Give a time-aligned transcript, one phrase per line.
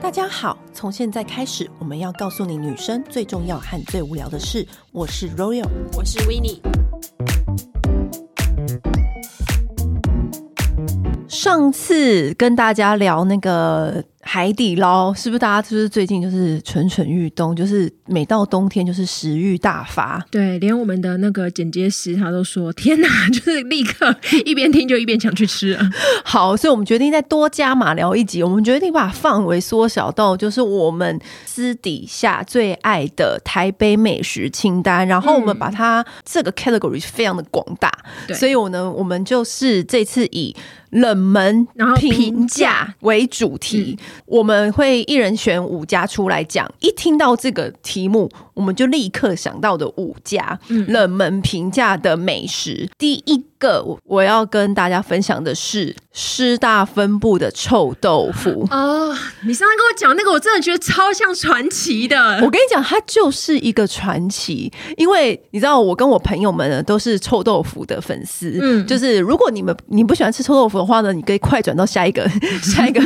[0.00, 4.66] 大家好，从现在开始，我们要告诉你女生最重要和最无聊的事。
[4.92, 6.60] 我是 Royal，我是 Winnie。
[11.28, 14.04] 上次跟大家聊那个。
[14.28, 20.20] 海底捞是不是大家就是最近就是蠢蠢欲动，就是每到冬天就是食欲大发。
[20.32, 25.78] 对，连我们的那个剪接师他都说：“天哪！” 就是立刻一边听就一边想去吃。
[26.24, 28.42] 好，所以我们决定再多加码聊一集。
[28.42, 37.92] 我们决定把范围缩小到就是我们私底下最爱的台北美食清单，然后我们把它这个 category 非常的广大。
[38.26, 40.54] 对，所以我呢，我们就是这次以。
[40.90, 46.70] 冷门然后评价为主题，我们会一人选五家出来讲。
[46.80, 52.88] 一听到这个题目，我们就立刻想到的五家冷门评价的美食。
[52.96, 59.14] 第一个我要跟大家分享的是师大分部的臭豆腐哦。
[59.42, 62.36] 你上次跟我讲那个，我真的觉得超像传奇的。
[62.36, 68.58] 我跟你讲，它就是一个传奇，因为你知道，我跟我朋友们呢都是臭豆腐的粉丝。
[68.62, 72.26] 嗯，就是如果你们你不喜欢吃臭豆腐的话呢，你可以快转到下一个
[72.62, 73.02] 下一个。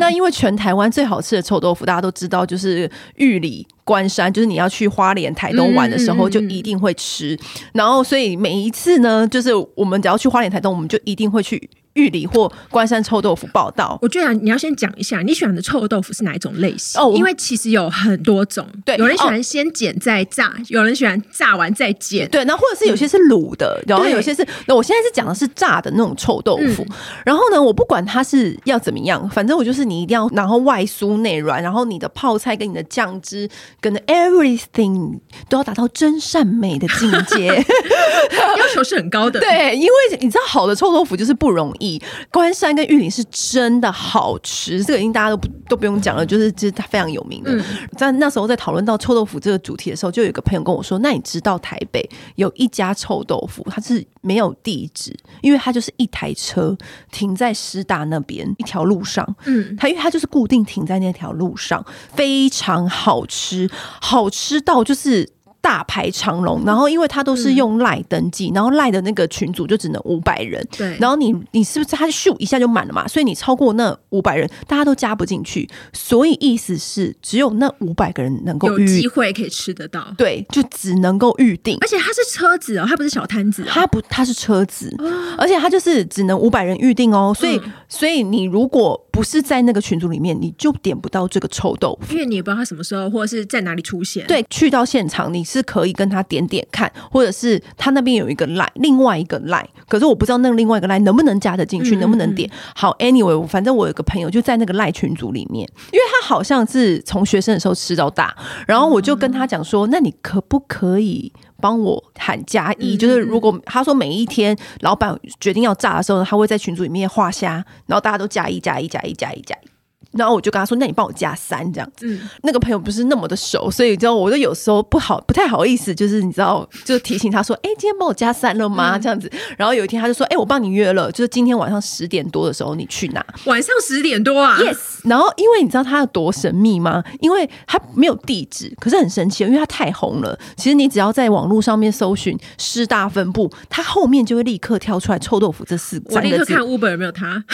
[0.00, 3.64] 那因为全台湾最好吃的臭豆腐，大家都知道，就是玉里。
[3.86, 7.34] 关山就是你要去花莲、台东玩的时候，就一定会吃。
[7.34, 7.70] 嗯嗯嗯。
[7.74, 11.70] 然后，所以每一次呢，就是我们只要去花莲、台东，我们就一定会去。
[11.96, 17.00] 玉里或关山臭豆腐报道，我觉得你要先讲一下你喜欢的臭豆腐是哪一种类型？
[17.00, 33.48] 哦，因为其实有很多种，对，有人喜欢先剪再炸，哦、有人喜欢炸完再剪，对，那或者是有些是卤的，嗯、然后有些是，那我现在是讲的是炸的那种臭豆腐，嗯、然后呢，我不管它是要怎么样，反正我就是你一定要，然后外酥内软，然后你的泡菜跟你的酱汁
[33.80, 37.46] 跟 everything 都要达到真善美的境界，
[38.58, 41.85] 要求是很高的，对，因为你知道好的臭豆腐就是不容易。
[42.30, 47.64] 关山跟玉林是真的好吃，这个已经大家都不都不用讲了，就是就是它非常有名的。
[47.96, 56.76] 在那时候在讨论到臭豆腐这个主题的时候，就有一个朋友跟我说：“那你知道台北有一家臭豆腐，它是没有地址，因为它就是一台车
[57.12, 63.70] 停在师大那边一条路上，嗯，它因为它就是固定停在那条路上，非常好吃，
[64.00, 65.28] 好吃到就是。”
[65.66, 73.08] 大排长龙，然后因为他都是用赖登记，嗯、然后赖的那个群组就只能五百人，对，然后你你是不是他咻一下就满了嘛？
[73.08, 95.55] 所以你超过那五百人，大家都加不进去，所以意思是只有那五百个人能够有机会可以吃得到，对，就只能够预定，而且他是车子哦，他不是小摊子，哦，他不他是车子，哦，而且他就是只能五百人预定哦，所以、嗯、所以你如果不是在那个群组里面，你就点不到这个臭豆腐，因为你也不知道他什么时候或者是在哪里出现，对，去到现场你是。
[95.56, 102.50] 是可以跟他点点看，或者是他那边有一个 line，另外一个 line，可是我不知道那另外一个 line 能不能加得进去，嗯嗯嗯能不能点。
[102.74, 108.36] 好，anyway，反正我有个朋友就在那个 line 群组里面，因为他好像是从学生的时候吃到大，
[108.66, 112.96] 然后我就跟他讲说，嗯、那你可不可以帮我喊加一？
[112.96, 119.75] 就是如果他说每一天老板决定要炸的时候，他会在群组里面画虾，然后大家都加一加一加一加一加一。
[120.12, 122.06] 然后我就跟他说：“那你帮我加三这样子。
[122.06, 129.30] 嗯”那个朋友不是那么的熟，所以你知道，我就有时候不好，不太好意思，就是你知道，就提醒他说：“哎、欸，今天帮我加三了吗？”这样子。
[129.58, 134.76] 然后有一天他就说：“哎、欸，我帮你约了，就是今天晚上十点多的时候你去哪。”晚上十点多啊？Yes。
[135.04, 137.02] 然后因为你知道他有多神秘吗？
[137.20, 140.38] 因为他没有地址，可是很神奇，因为他太红了。
[140.56, 146.14] 其实你只要在网络上面搜寻师大分部，他后面就会立刻跳出来“臭豆腐”这四个字。
[146.16, 147.44] 我立刻看 Uber 有没有他。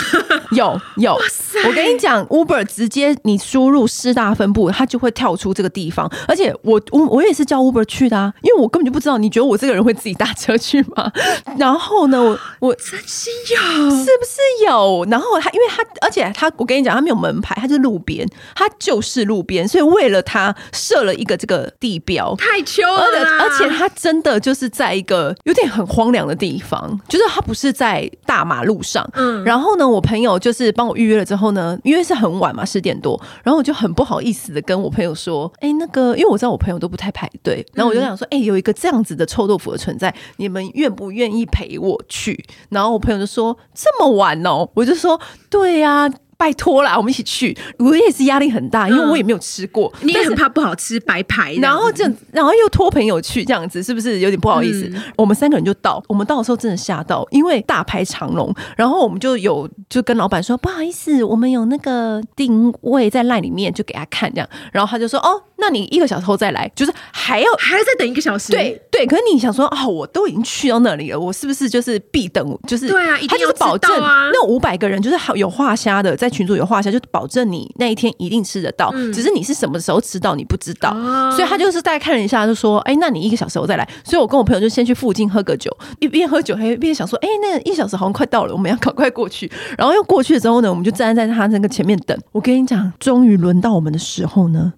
[0.53, 1.15] 有有。
[1.15, 1.59] 哇塞！
[1.67, 2.42] 我跟你讲，Uber。
[2.69, 6.11] 直接你输入师大分部，它就会跳出这个地方。
[6.29, 9.19] 而且我我我也是叫 Uber 去的啊，因为我根本就不知道。
[9.19, 11.11] 你觉得我这个人会自己搭车去吗？
[11.59, 15.07] 然后呢，我我真心有，是不是有？
[15.11, 23.03] 然后他，因为他，而且他，我跟你讲，他没有门牌，他就是路边，他就是路边，所以为了他设了一个这个地标，太秋了。
[23.39, 29.09] 而且他真的就是在一个有点很荒凉的地方，就是他不是在大马路上。
[29.15, 32.53] 嗯，然后呢，我朋友就是帮我预约了之后呢，因为是很晚。
[32.53, 45.19] 嘛，十点多，然后我就很不好意思的跟我朋友说：“哎、那个，因为我知道我朋友都不太排队，然后我就想说：哎、有一个这样子的臭豆腐的存在，你们愿不愿意陪我去？”然后我朋友就说：“这么晚哦。”我就说
[45.49, 46.11] ：“对呀、”
[46.43, 47.57] 拜托啦，我们一起去。
[47.79, 51.55] 我也是压力很大，因为我也没有吃过，嗯、你也很怕不好吃白排。
[51.63, 52.03] 然后这，
[52.33, 54.91] 然后又托朋友去，这样子是不是有点不好意思？
[54.93, 58.53] 嗯、我们三个人就到，我们到的时候真的吓到，因为大排长龙。
[58.77, 64.49] 然后我们就有就跟老板说不好意思，我们有那个定位在 LINE 里面，就给他看这样。
[64.73, 65.45] 然后他就说哦。
[65.63, 68.51] 那你一个小时后再来，就是还要还要再等一个小时。
[68.51, 72.59] 对对，可是你想说啊、哦，我都已经去到那里了，我是不是就是必等？
[72.67, 78.91] 就是对啊，他就是保证啊，那五百个人就是好有画虾的，在群组有画虾，就保证你那一天一定吃得到。
[78.95, 85.71] 嗯、只是你是什么时候吃到你不知道，哦、所以他就是大概看了一下，就说：“哎，那你一个小时后再来。”所以我跟我朋友就先去附近喝个酒，
[86.01, 92.19] 一边喝酒还一边想说：“哎，那一小时好像快到了，我们要赶快过去。”然后又过去了之后呢，我们就站在他那个前面等。
[92.33, 94.73] 我跟你讲，终于轮到我们的时候呢，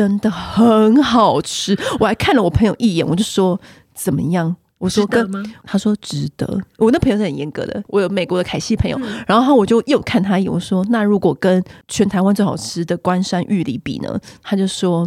[0.00, 1.78] 真的很好吃。
[1.98, 3.60] 我还看了我朋友一眼，我就说
[3.94, 5.30] ：“怎么样？”我说跟
[5.62, 7.84] 他说值得，我那朋友是很严格的。
[7.86, 14.18] 我有美国的凯西朋友，嗯、然后我就又看他一眼，我说那如果跟全台湾最好吃的关山玉里比呢？
[14.42, 15.06] 他就说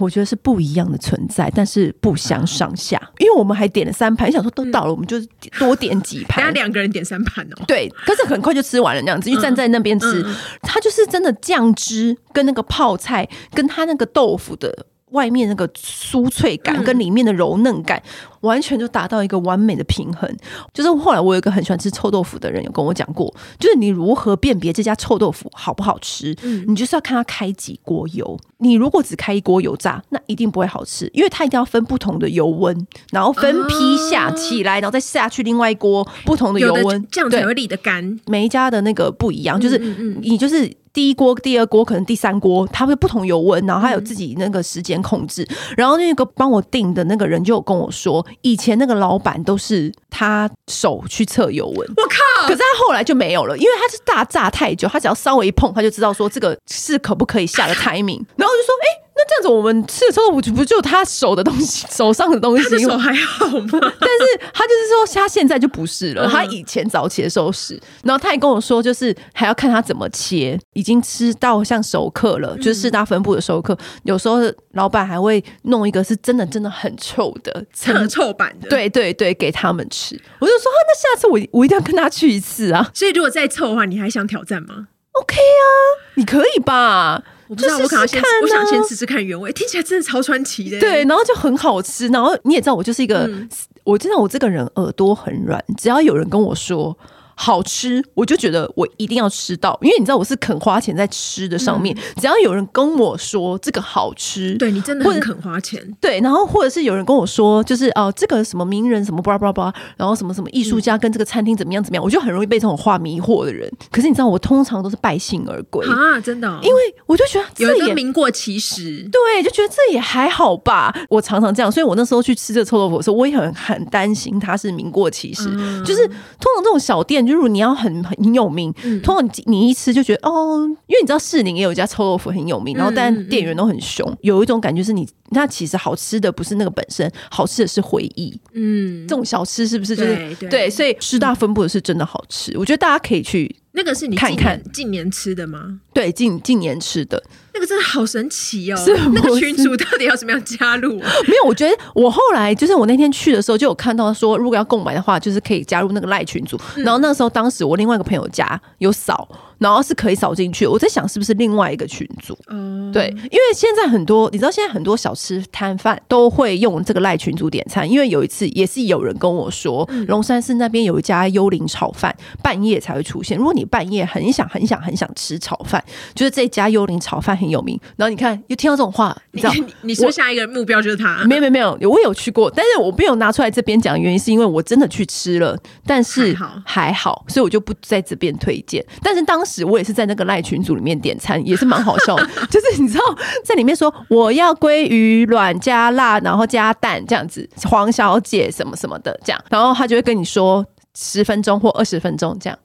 [0.00, 3.00] 我觉得是不一样的存在，但是不相上下。
[3.18, 5.16] 因为我们还点了三盘，想说都到了，我们就
[5.60, 6.42] 多点几 盘。
[6.42, 10.26] 大家两个人点三盘哦，对，可是很快就吃完了那样子，就站在那边吃。
[10.60, 14.86] 他就是真的酱汁跟那个泡菜，跟他那个豆腐的。
[15.12, 20.30] 外面那个酥脆感跟里面的柔嫩感，嗯、完全就达到一个完美的平衡。
[20.72, 26.36] 就是后来我有一个很喜欢吃臭豆腐的人有跟我讲过，就是你如何辨别这家臭豆腐好不好吃？
[26.42, 28.38] 嗯、你就是要看它开几锅油。
[28.58, 33.74] 你如果只开一锅油炸，那一定不会好吃，因为它一定要分不同的油温，然后分批
[34.10, 38.20] 下起来，然后再下去另外一锅不同的油温，这样才会沥得干。
[38.26, 39.78] 每一家的那个不一样，就是
[40.20, 40.72] 你就是。
[40.92, 45.42] 第一锅、第二锅，可能第三锅，它会不同油温，然后它有自己那个时间控制。
[45.48, 51.78] 嗯、然后那个帮我订的那个人就有跟我说，以前那个老板都是他手去测油温。
[51.96, 52.48] 我靠！
[52.48, 58.24] 可是他后来就没有了，因为他是大炸太久，他只要稍微一碰，他就知道说这个是可不可以下的 timing。
[58.36, 59.02] 然后我就说，哎、欸。
[59.22, 63.78] 那这样子，我们吃的时候不就不就他手的东西，手上的东西，手还好吗？
[63.80, 66.28] 但是他就是说，他现在就不是了。
[66.28, 70.58] 他以前早期的时候是，然后他也跟我说，就是还要看他怎么切。
[70.72, 74.38] 已经吃到像熟客了，就是四大分部的熟客，有时候
[74.72, 80.18] 老板还会弄一个是真的真的很臭的很 臭版的，对对对，给他们吃。
[80.40, 82.90] 我就说，那下次我我一定要跟他去一次啊。
[82.94, 85.70] 所以如果再臭的话，你还想挑战吗？OK 啊，
[86.14, 87.22] 你可以吧？
[87.48, 90.80] 我不知道，我可能先，啊、我想先吃吃看原味，听起来真的超传奇的。
[90.80, 93.48] 对，然后就很好吃，然后你也知道，我就是一个，嗯、
[93.84, 96.96] 我知道我这个人耳朵很软，只要有人跟我说。
[97.42, 101.92] 好吃，我就觉得我一定要吃到，因为你知道我是肯花钱在吃的上面。
[101.96, 105.82] 嗯、只要有人跟我说这个好吃，对你真的很肯花钱。
[106.00, 113.68] 对，然后或者是有人跟我说，就是哦、呃，这个什么名人什么巴拉巴拉巴拉，然后什么什么艺术家跟这个餐厅怎么样怎么样，嗯、我就很容易被这种话迷惑的人。
[113.90, 120.94] 可是你知道，我通常都是败兴而归啊，真的、哦，因为我就觉得这也名过其实，对，就觉得这也还好吧。
[121.08, 125.48] 我常常这样，所以我那时候去吃这个臭豆腐的时候，我也很很担心它是名过其实。
[125.52, 128.02] 嗯、就是通常这种小店，就如果你要很。
[128.02, 138.38] 很有名，通常你一吃就觉得哦，因为你知道士林也有一家臭豆腐很有名，然后但店员都很凶，有一种感觉是你那其实好吃的不是那个本身，好吃的是回忆。
[138.52, 140.68] 嗯，这种小吃是不是就是对？
[140.68, 143.54] 所以师大分布的是真的好吃，我觉得大家可以去。
[143.74, 145.80] 那个是你看看近年吃的吗？
[145.94, 147.22] 对，近近年吃的
[147.54, 148.76] 那个真的好神奇哦！
[148.76, 151.10] 是 那个群主到底要怎么样加入啊？
[151.26, 156.58] 没有，我觉得我后来就是我那天去的时候就有看到说，如果要购买的话，就是可以加入那个赖群组。
[156.76, 159.28] 嗯、然后那时候当时我另外一个朋友家有扫。
[159.62, 162.36] 然后是可以扫进去，我在想是不是另外一个群组？
[162.48, 167.88] 嗯，对，因为现在很多你知道，现在很多小吃摊贩都会用这个赖群组点餐。
[167.88, 172.12] 因为有一次也是有人跟我说，龙山寺那边有一家幽灵炒饭，
[172.42, 173.38] 半夜才会出现。
[173.38, 175.82] 如果你半夜很想很想很想吃炒饭，
[176.12, 177.78] 就是这家幽灵炒饭很有名。
[177.94, 181.24] 然后你看又听到这种话，你知道，你， 你说下一个目标就是他？
[181.24, 188.84] 没有没有没有，我有去过，但是我没有拿出来这边讲，原因是因为我真的去吃了，但是还好，所以我就不在这边推荐。
[189.00, 189.51] 但是当时。
[189.64, 192.26] 我也是在那个赖群组里面点餐，也是蛮好笑的。
[192.48, 193.04] 就是你知道，
[193.44, 202.58] 在里面说我要鲑鱼卵加辣，然后加蛋这样子，黄小姐什么什么的这样，然后他就会跟你说十分钟或二十分钟这样，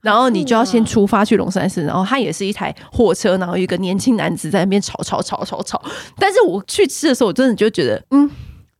[0.00, 5.80] 然后你就要先出发去龙山寺，然后他也是一台货车，然后一个年轻男子在那边炒炒炒炒炒。
[6.18, 8.30] 但是我去吃的时候，我真的就觉得，嗯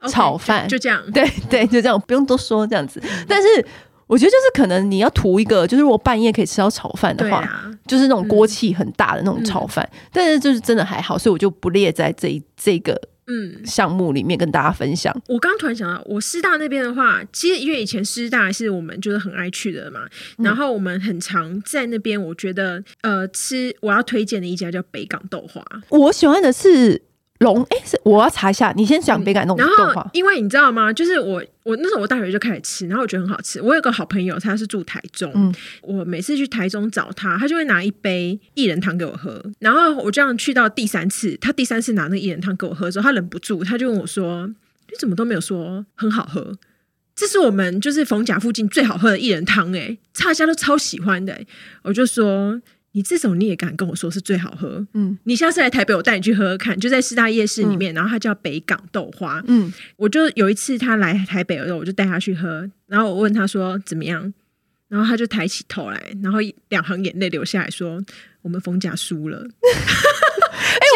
[0.01, 3.03] ，okay, 炒饭就，就这样，对对，就这样，不用多说这样子。
[3.29, 3.67] 但是。
[4.11, 9.89] 我觉得就是可能你要图一个，就是如果半夜可以吃到炒饭的话，啊、就是那种锅气很大的那种炒饭。
[9.93, 15.17] 嗯、但是就是真的还好，所以我就不列在这一这个嗯项目里面跟大家分享。
[15.29, 20.01] 我刚突然想到，我师大那边的话，其实因为以前师大是我们就是很爱去的嘛，
[20.39, 22.21] 嗯、然后我们很常在那边。
[22.21, 27.01] 我觉得呃，吃我要推荐的一家叫北港豆花，我喜欢的是。
[27.41, 28.71] 龙哎，是我要查一下。
[28.77, 30.93] 你先讲北港那种豆花，因为你知道吗？
[30.93, 33.63] 就是我我那时候我大学就开始吃，然后我觉得很好吃。
[33.63, 39.43] 我有个好朋友，他是住台中，嗯、我每次去台中找他，他就会拿一杯薏仁汤给我喝。
[39.59, 44.47] 然后我这样去到第三次，他第三次拿那个薏仁汤给我喝的时候，他忍不住，他就问我说
[44.91, 46.59] ：“你怎么都没有说很好喝？”
[47.17, 51.41] 这是我们就是逢甲附近最好喝的薏仁汤，哎，大家都超喜欢的。
[51.85, 52.61] 我就说。
[52.93, 54.87] 你这种你也敢跟我说是最好喝？
[54.95, 59.43] 嗯，你下次来台北，我带你去喝喝看，就在师大夜市里面，嗯、然后它叫北港豆花。
[59.47, 64.33] 嗯，我就有一次他来台北的时候，我就带他去喝，然后我问他说怎么样，
[64.89, 68.03] 然后他就抬起头来，然后两行眼泪流下来说
[68.43, 69.47] ：“我们冯甲输了。”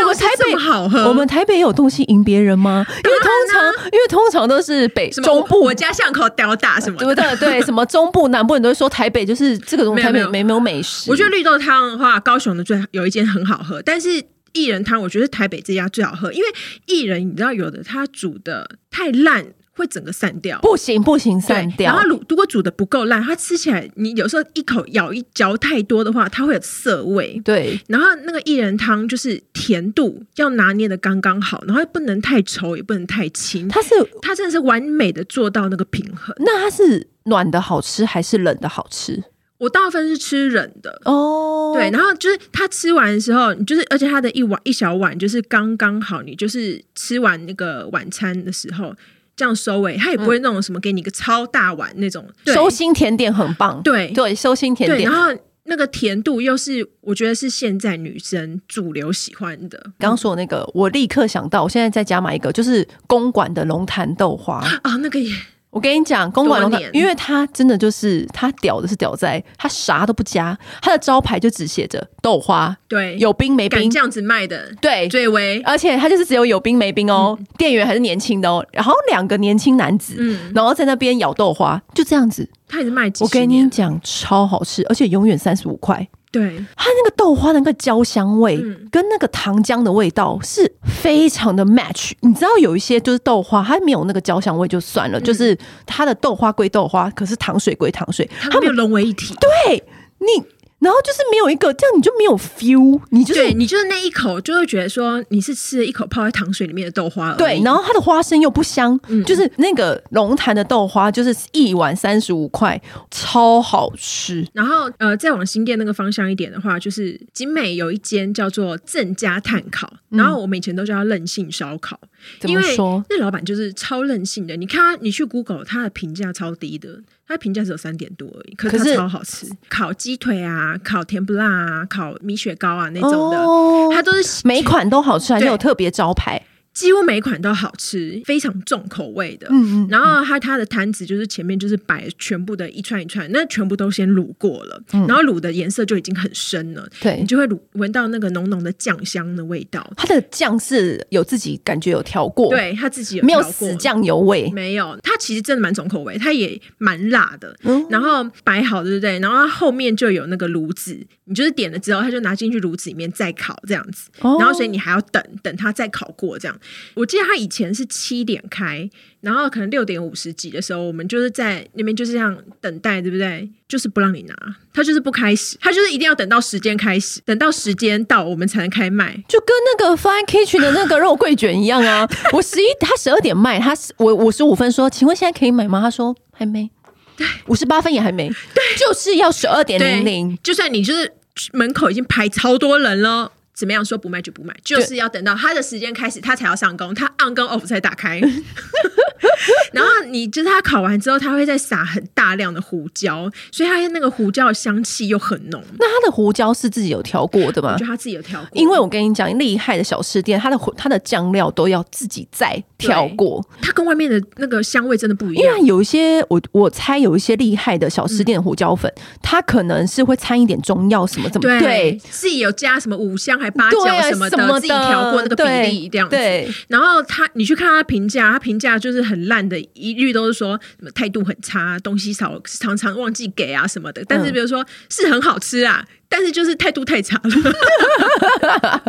[0.01, 2.85] 哎，我们台北好喝，我们台北有东西赢别人吗？
[3.05, 7.37] 因为通常，因为通常都是北中部，我家巷口屌打什么，对不对？
[7.37, 11.11] 对， 什么中部、南部人都会说台北就是这个东西，台北没没有美食。
[11.11, 14.09] 我觉得绿豆汤的话，高雄的最有一间很好喝，但是
[14.53, 16.47] 薏仁汤我觉得台北这家最好喝，因为
[16.87, 19.47] 薏仁你知道有的它煮的太烂。
[19.77, 21.93] 会整个散掉，不行不行，散掉。
[21.93, 27.41] 然后如如果煮的不够烂，它吃起来你有时候一口咬一嚼太多的话，它会有涩味。
[27.45, 33.69] 对，然后那个薏仁汤就是甜度要拿捏的刚刚好，然后不能太稠，也不能太清。
[33.69, 33.91] 它是
[34.23, 36.35] 它真的是完美的做到那个平衡。
[36.39, 39.25] 那它是暖的好吃还是冷的好吃？
[39.59, 48.95] 我大部分是吃冷的哦，对，然后就是它吃完的时候，你就是而且它的一碗一小碗就是刚刚好，你就是吃完那个晚餐的时候。
[49.37, 52.27] 这样收尾，他也不会那种什么给你一个超大碗那种。
[52.47, 55.11] 收心甜点很棒，对对，收心甜点。
[55.11, 59.79] 然后那个甜度又是我觉得是现在女生主流喜欢的。
[59.99, 65.35] 刚刚说的那个，我立刻想到，我现在在家买一个，就是公馆的龙潭豆花啊，那个也。
[65.75, 86.09] 我跟你讲，公馆龙潭，因为它真的就是它屌的是屌在，它啥都不加，它的招牌就只写着豆花，对，有冰没冰，这样子卖的，对，最威，而且它就是只有有冰没冰哦，嗯、店员还是年轻的哦，然后两个年轻男子，嗯，然后在那边咬豆花，就这样子，他也是卖几，我跟你讲，超好吃，而且永远三十五块。
[86.35, 88.57] 对，它那个豆花的那个焦香味，
[88.91, 92.11] 跟那个糖浆的味道是非常的 match。
[92.23, 99.35] 你知道有一些就是豆花，它没有那个焦香味就算了，就是它的豆花归豆花，可是糖水归糖水，它没有融为一体。
[99.41, 99.85] 对
[100.19, 100.45] 你。
[100.85, 107.39] 然后就是没有一个这样，你就没有 feel，你就是对你就是那一口就会觉得说你是吃了一口泡在糖水里面的豆花而已。
[107.39, 114.47] 对，然后它的花生又不香，嗯、就是那个龙潭的豆花，就是一碗三十五块，超好吃。
[114.53, 121.99] 然后呃，再往新店那个方向一点的话，就是景美有一间叫做郑家炭烤，然后我们以前都叫它任性烧烤，
[122.39, 122.87] 怎么说？
[122.87, 124.55] 因为那老板就是超任性的。
[124.57, 127.01] 你看他，你去 Google，他的评价超低的。
[127.27, 129.47] 它评价只有三点多而已，可是它超好吃。
[129.69, 136.41] 烤鸡腿啊，烤甜不辣啊，烤米雪糕啊那种的，哦、它都是每款都好吃，还是有特别招牌。
[136.75, 139.47] 几乎每一款都好吃，非常重口味的。
[139.51, 146.87] 嗯嗯，然后它它的摊子就是前面就是摆全部的一串一串，那全部都先卤过了，嗯、然后卤的颜色就已经很深了。
[147.01, 149.89] 对，你就会卤闻到那个浓浓的酱香的味道。
[149.97, 154.51] 它的酱是有自己感觉有调过，对，它自己有没有死酱油味？
[154.51, 157.57] 没有，它其实真的蛮重口味，它也蛮辣的。
[157.63, 159.21] 嗯，然后摆好对不对？
[159.21, 164.11] 然后它后面就有那个炉子，你就是点了之后，它就拿进去炉子里面再烤这样子。
[164.21, 166.59] 哦，然后所以你还要等等它再烤过这样。
[166.95, 168.89] 我记得他以前是七点开，
[169.21, 173.49] 然后可能六点五十几的时候，我们就是在那边就是这样等待，对不对？
[173.67, 174.35] 就是不让你拿，
[174.73, 182.09] 他就是不开始，他就是一定要等到时间开始，等到时间到我们才能开卖，就跟那个 Fine Kitchen 的那个肉桂卷一样啊！
[182.33, 185.81] 我十一，他十二点卖，他我五十五分说，请问现在可以买吗？
[185.81, 186.71] 他说还没，
[187.17, 191.13] 对，五十八分也还没，对，就是要十二点零零，就算你就是
[191.53, 193.33] 门口已经排超多人了。
[193.55, 198.21] 怎么样说不卖就不卖，就是要等到他的时间开始，他才要上工，他 on 跟 off 才打开。
[199.73, 205.63] 然后你就是他烤完之后，他会再撒很大量的胡椒，所以他那个胡椒的香气又很浓。
[205.79, 207.73] 那他的胡椒是自己有调过的吗？
[207.73, 208.49] 我觉得他自己有调过。
[208.53, 215.57] 因为我跟你讲，厉害的小吃店，他的他的酱料都要自己再调过，它跟外面的那个香味真的不一样。
[215.57, 218.93] 因为有一些我我猜有一些厉害的小吃店的胡椒粉，
[219.23, 226.17] 它、嗯、可能是会掺一点中药什么怎么对，对自己有加什么五香还八角什么的，什么的自己调过那个比例这样子。
[226.17, 229.59] 对，然后他你去看他评价，他评价就是很烂的。
[229.75, 234.03] 一律都是说什么态度很差，东西少，常常忘记给啊什么的。
[234.09, 237.31] 但是比如说、嗯、是很好吃啊， 但是就是态度太差了。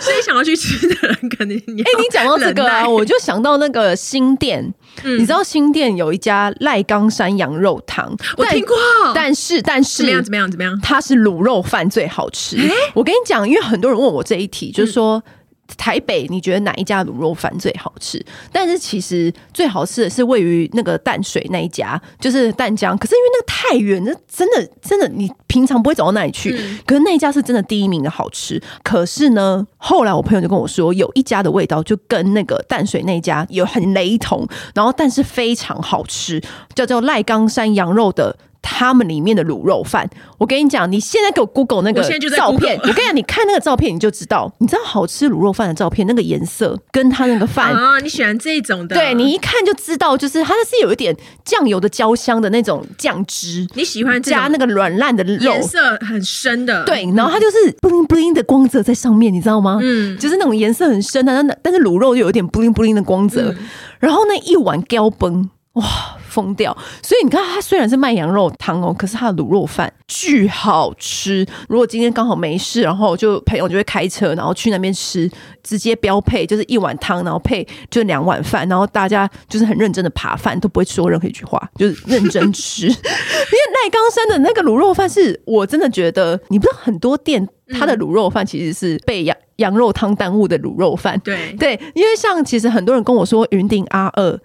[0.00, 1.58] 所以想要去吃的人肯定……
[1.58, 4.72] 哎、欸，你讲到这个啊，我就想到那个新店。
[5.04, 8.76] 嗯、你知道新店有一家赖冈山羊肉汤，我听过。
[9.14, 10.22] 但是但是怎么样？
[10.22, 10.50] 怎么样？
[10.50, 10.78] 怎么样？
[10.82, 12.56] 它是卤肉饭最好吃。
[12.56, 15.22] 欸、我跟你讲，因为很多人问我这一题，就是说。
[15.26, 15.32] 嗯
[15.76, 18.24] 台北你觉得哪一家卤肉饭最好吃？
[18.52, 22.96] 但是其实最好吃的是位于那个淡水那一家，就是淡江。
[22.96, 26.56] 可是因为那个太远，那真的真的你平常不会走到那里去。
[26.58, 28.60] 嗯、可是那一家是真的第一名的好吃。
[28.82, 36.42] 可是呢，后来我朋友就跟我说，有一家的味道就跟那个淡水那家有很雷同，然后但是非常好吃，
[36.74, 38.36] 叫做赖冈山羊肉的。
[38.62, 42.02] 他们里面的卤肉饭，我跟你讲，你现在给我 Google 那个
[42.36, 48.94] 照片，我，我跟你讲，你看那个照片你就知道，你知道好吃卤肉饭的照片那个颜色跟它那个饭啊，你喜欢这种的？
[48.94, 59.78] 对，你一看就知道，就是它是有一点酱油的焦香的那种酱汁，你喜欢加那个软烂的肉，颜色很深的，对，然后它就是 bling bling 的光泽在上面，你知道吗？
[59.82, 63.56] 嗯，就是那种颜色很深的，但但是卤肉就有一点 bling bling 的光泽，嗯、
[63.98, 65.48] 然后那一碗胶崩。
[65.74, 65.84] 哇，
[66.30, 66.74] 疯掉！
[67.02, 71.44] 所以你看，它虽然是卖羊肉汤哦，可是它的卤肉饭巨好吃。
[71.68, 75.30] 如果今天刚好没事，然后就朋友就会开车，然后去那边吃，
[75.62, 82.86] 直接标配就是一碗汤，然后配就两碗饭，然后大家就是很认真的扒饭，都不会说任何一句话，就是认真吃。
[82.86, 91.18] 因为赖冈山的那个卤肉饭是我真的觉得，你不知道很多店它的卤肉饭其实是被羊羊肉汤耽误的卤肉饭。
[91.20, 94.40] 对对，因为像其实很多人跟我说云顶阿二。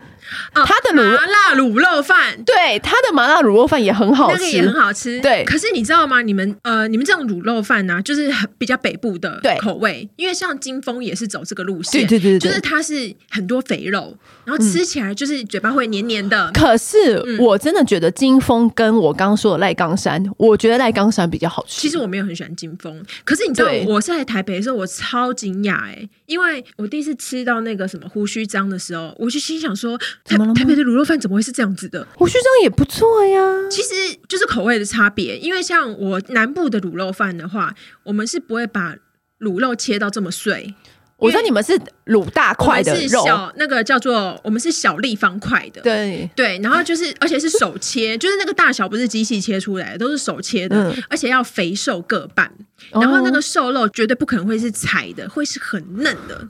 [0.53, 5.19] 他的麻辣卤肉饭，对，他的麻辣卤肉饭也很好吃，那个也很好吃。
[5.21, 6.21] 对，可是你知道吗？
[6.21, 16.51] 你们呃，你们这种卤肉饭呢，就是很比较北部的口味，因为像金峰也是走这个路线，对对对，就是它是很多肥肉，然后吃起来就是嘴巴会黏黏的。
[16.53, 21.81] 可是我真的觉得金峰跟我刚刚说的赖冈山，我觉得赖冈山比较好吃。
[21.81, 29.99] 其实我没有很喜欢金峰，可是你知道我是在台北的时候，我超惊讶哎，因为我第一次吃到那个什么胡须章的时候，我就心想说。
[30.25, 32.05] 台台北的卤肉饭怎么会是这样子的？
[32.15, 33.39] 胡须张也不错呀，
[33.69, 33.89] 其实
[34.27, 35.37] 就是口味的差别。
[35.37, 38.95] 因为像我南部的卤肉饭的话，我们是不会把
[39.39, 40.73] 卤肉切到这么碎。
[41.17, 46.59] 我说你们是卤大块的肉，小那个叫做我们是小立方块的，对对。
[46.61, 52.51] 然后就是而且是手切，就是那个大小不是机器切出来的，都是手切的，嗯、而且要肥瘦各半。
[52.91, 56.49] 然后那个瘦肉绝对不可能会是柴的，会是很嫩的。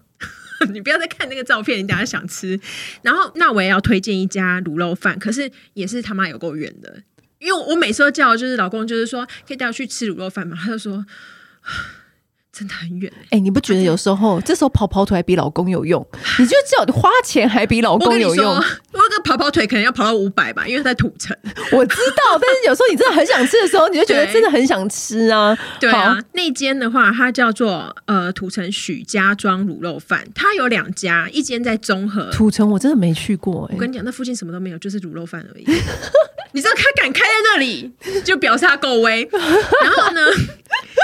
[0.74, 2.60] 你不要再看那个照片，你等下想吃。
[3.02, 7.04] 然后，那我也要推荐一家卤肉饭，可是也是他妈有够远的，
[7.40, 11.06] 因为我每次都叫，就是老公就是说可以带我去吃卤肉饭嘛，他就说。
[12.58, 16.02] 真的很远哎、欸，你不觉得有时候这时候跑跑腿还比老公有用？
[16.40, 18.56] 你就只有花钱还比老公有用？
[18.56, 18.64] 我
[18.94, 21.36] 那个跑跑腿可能要跑到五百吧，因为在土城。
[21.74, 25.58] 我知道，但是有时候你真的很想吃的时候，你就觉得真的很想吃啊。
[25.82, 32.32] 对啊，那间的话，它叫做呃土城许家庄卤肉饭，它有两家，一间在中和。
[32.32, 35.66] 土城我真的没去过、欸，我跟你讲，那附近什么都没有，就是卤肉饭而已。
[36.54, 37.92] 你知道他敢开在那里，
[38.24, 39.28] 就表示他够威。
[39.82, 40.22] 然后呢，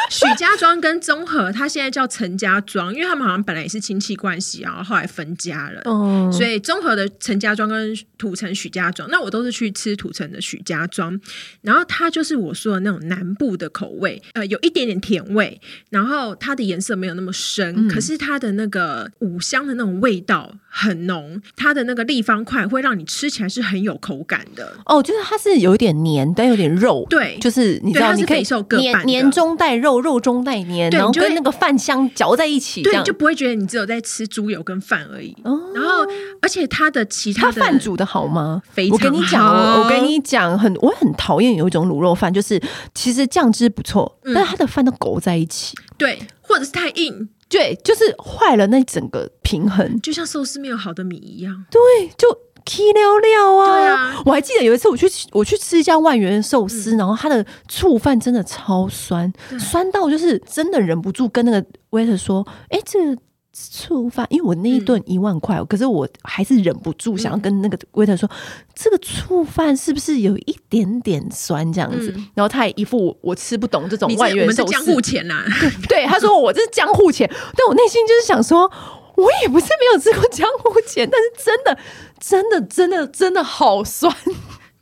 [0.10, 5.82] 许家庄跟中和，他现在叫陈家庄，因为他们好像本来也是亲戚关系，然后后来分家了。
[5.86, 11.18] 哦，所以综合的陈家庄跟土城许家庄，那我都是去吃土城的许家庄。
[11.62, 24.78] 然后它就是我说的那种南部的口味，呃，有一点点甜味，然后它的颜色没有那么深，嗯、可是它的那个五香的那种味道很浓，它的那个立方块会让你吃起来是很有口感的。
[24.86, 25.38] 哦，就是它。
[25.42, 28.44] 是有一点黏，但有点肉，对，就是你知道，你可以
[28.78, 35.36] 黏黏中带肉，肉中带黏，然后跟那个饭香嚼在一起，对，就不会觉得你只有在吃猪油跟饭而已。
[35.44, 36.06] 然后，
[36.44, 38.62] 而且它的其他饭煮的好吗？
[38.70, 39.04] 非常好。
[39.04, 42.62] 我跟你讲，我跟你讲，很我很讨厌有一种卤肉饭，就是
[42.94, 51.80] 其实酱汁不错，但是它的饭都勾在一起，对，或者是太硬，对，就是坏了那整个平衡，就像寿司没有好的米一样，对，
[52.18, 52.28] 就。
[52.64, 53.66] K 料料啊！
[53.66, 63.22] 对啊，我还记得有一次我去我去吃一家万元寿司，嗯、然后他的醋饭真的超酸，酸到就是真的忍不住跟那个 waiter 说：“哎、欸，这个
[63.54, 68.38] 醋饭，因为我那一顿一万块，嗯、可是我还是忍不住想要跟那个 waiter 说，嗯、
[68.74, 71.72] 这个醋饭是不是有一点点酸？
[71.74, 74.72] 这样子？”嗯、然后他也一副我，我吃不懂这种万元寿司。
[74.72, 75.44] 江户钱 呐，
[75.88, 78.72] 对，他说我这是江户钱，但我内心就是想说。
[79.14, 81.78] 我也不是没有吃过江户钱，但是真的，
[82.20, 84.12] 真的，真的，真的好酸。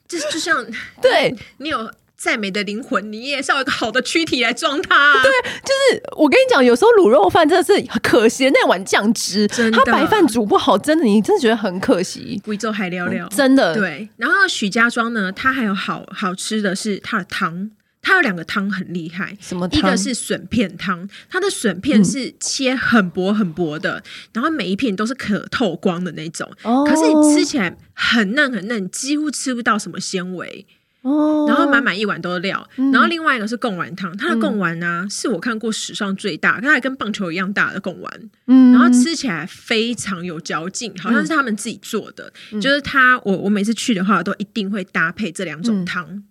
[0.07, 0.65] 就是就像
[1.01, 1.35] 对。
[1.57, 5.23] 你有再美的灵魂，你也是要有一个好的躯体来装它。
[5.23, 12.39] 对，就是我跟你讲，有时候卤肉饭真的是可惜那碗酱汁，真的它白饭煮不好，真的你真的觉得很可惜。
[12.43, 14.09] 贵州海料料，嗯，真的对。
[14.17, 17.71] 然后许家庄呢，它还有好好吃的是它的汤。
[18.01, 19.77] 它有两个汤很厉害，什么汤？
[19.77, 24.03] 一个是笋片汤，它的笋片是切很薄很薄的，嗯、
[24.35, 30.65] 然后每一片都是可透光的那种，哦、可是你吃起来很嫩很嫩，几乎吃不到什么纤维。
[31.01, 32.67] 哦，然后满满满一碗都是料。
[32.91, 38.29] 然后另外一个是贡丸汤，它的贡丸呢是我看过史上最大，它还跟棒球一样大的贡丸。
[38.47, 42.31] 嗯，然后吃起来非常有嚼劲，好像是他们自己做的。
[42.61, 46.23] 就是它，我我每次去的话，都一定会搭配这两种汤，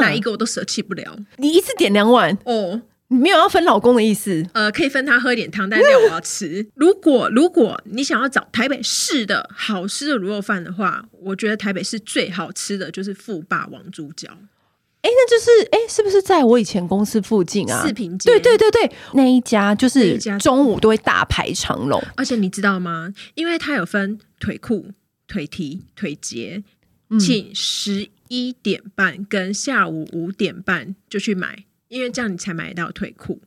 [0.00, 1.16] 哪一个我都舍弃不了。
[1.36, 2.82] 你一次点两碗哦。
[2.82, 6.66] 你没有要分老公的意思，呃，可以分他喝一点汤，但是料我要吃。
[6.74, 14.28] 如果如果你想要找台北市的好吃的卤肉饭的话，我觉得台北市最好吃的就是富霸王猪脚。
[15.00, 17.82] 哎，那就是哎，是不是在我以前公司附近啊？
[17.86, 18.30] 四平街。
[18.30, 22.02] 对对对对，那一家就是中午都会大排长龙。
[22.16, 23.14] 而且你知道吗？
[23.34, 24.90] 因为它有分腿裤、
[25.26, 26.62] 腿提、腿节，
[27.18, 31.64] 请十一点半跟下午五点半就去买。
[31.88, 33.40] 因为这样你才买得到腿裤。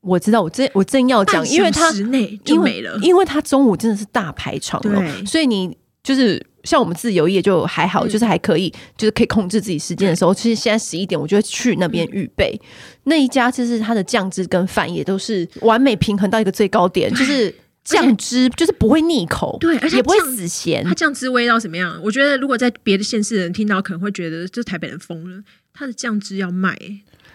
[0.00, 12.58] 我知道，我正我正要讲，因为它内就没了，因为它中午真的是大排长龙，对所以你就是像我们自由业就还好，嗯、就是还可以，就是可以控制自己时间的时候，其实现在十一点我就会去那边预备。
[12.62, 12.66] 嗯、
[13.04, 20.84] 那一家就是它的酱汁跟饭也都是完美平衡到一个最高点，就是酱汁就是不会腻口，对，而且也不会死咸。
[20.84, 22.00] 它酱汁味道怎么样？
[22.04, 25.42] 我觉得如果在别的县市的人听到，可能会觉得这台北人疯了，
[25.74, 26.78] 它的酱汁要卖。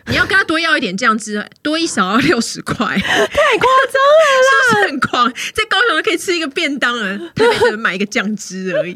[0.08, 4.52] 你要跟他多要一点酱汁，多一勺要六十块，太夸张了啦！
[4.70, 5.34] 是不是很狂？
[5.54, 8.96] 在高雄都可以吃一个便当了，特别是买一个酱汁而已。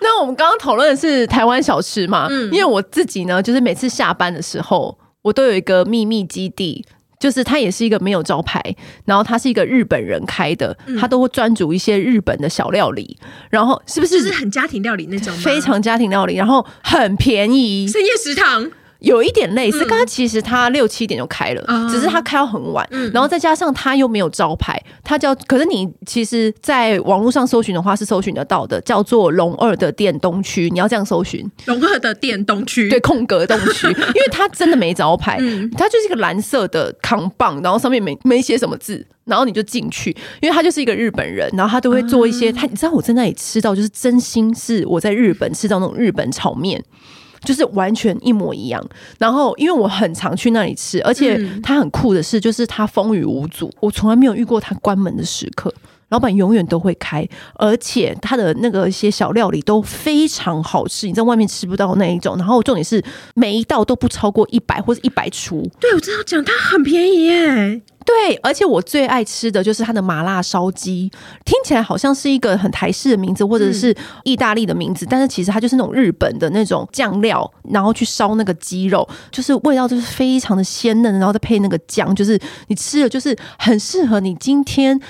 [0.00, 2.28] 那我们刚刚讨论的是台湾小吃嘛？
[2.30, 6.84] 嗯，因为我自己呢，就是每次下班的时候，我都有一个秘密基地，
[7.18, 8.62] 就是它也是一个没有招牌，
[9.04, 13.18] 然后它是一个日本人开的，他都会专煮一些日本的小料理，
[13.50, 15.34] 然后是不是就是很家庭料理那种？
[15.36, 18.70] 非常家庭料理，然后很便宜，深夜食堂。
[19.00, 31.50] 有一点类似，刚刚其实他六七点就开了，嗯、只是他开到很晚，嗯、然后再加上他又没有招牌，他叫，可是你其实，在网络上搜寻的话是搜寻得到的，叫做龙二的店东区，你要这样搜寻。
[31.66, 46.84] 龙二的店东区，对，空格东区， 因为他真的没招牌，嗯、它就是一个蓝色的扛棒，然后上面没没写什么字，然后你就进去，因为他就是一个日本人，然后他都会做一些，他、嗯、你知道我在那里吃到，就是真心是我在日本吃到那种日本炒面。
[47.42, 48.84] 就是完全一模一样，
[49.18, 55.72] 然后因为我很常去那里吃，而且它很酷的是，就是它风雨无阻，我从来没有遇过它关门的时刻，
[56.10, 62.36] 老板永远都会开，而且他的那个一些小料理都非常好吃，你在外面吃不到那一种。
[62.36, 63.02] 然后重点是
[63.34, 65.68] 每一道都不超过一百或者一百出。
[65.78, 67.80] 对，我知道讲，它很便宜耶。
[68.10, 71.08] 对，而且我最爱吃的就是它的麻辣烧鸡，
[71.44, 85.00] 听起来好像是一个很台式的名字，或者是意大利的名字，嗯、但是其实它就是那种日本的那种酱料，然后去烧那个鸡肉，就是味道就是非常的鲜嫩，然后再配那个酱，就是你吃了就是很适合你今天。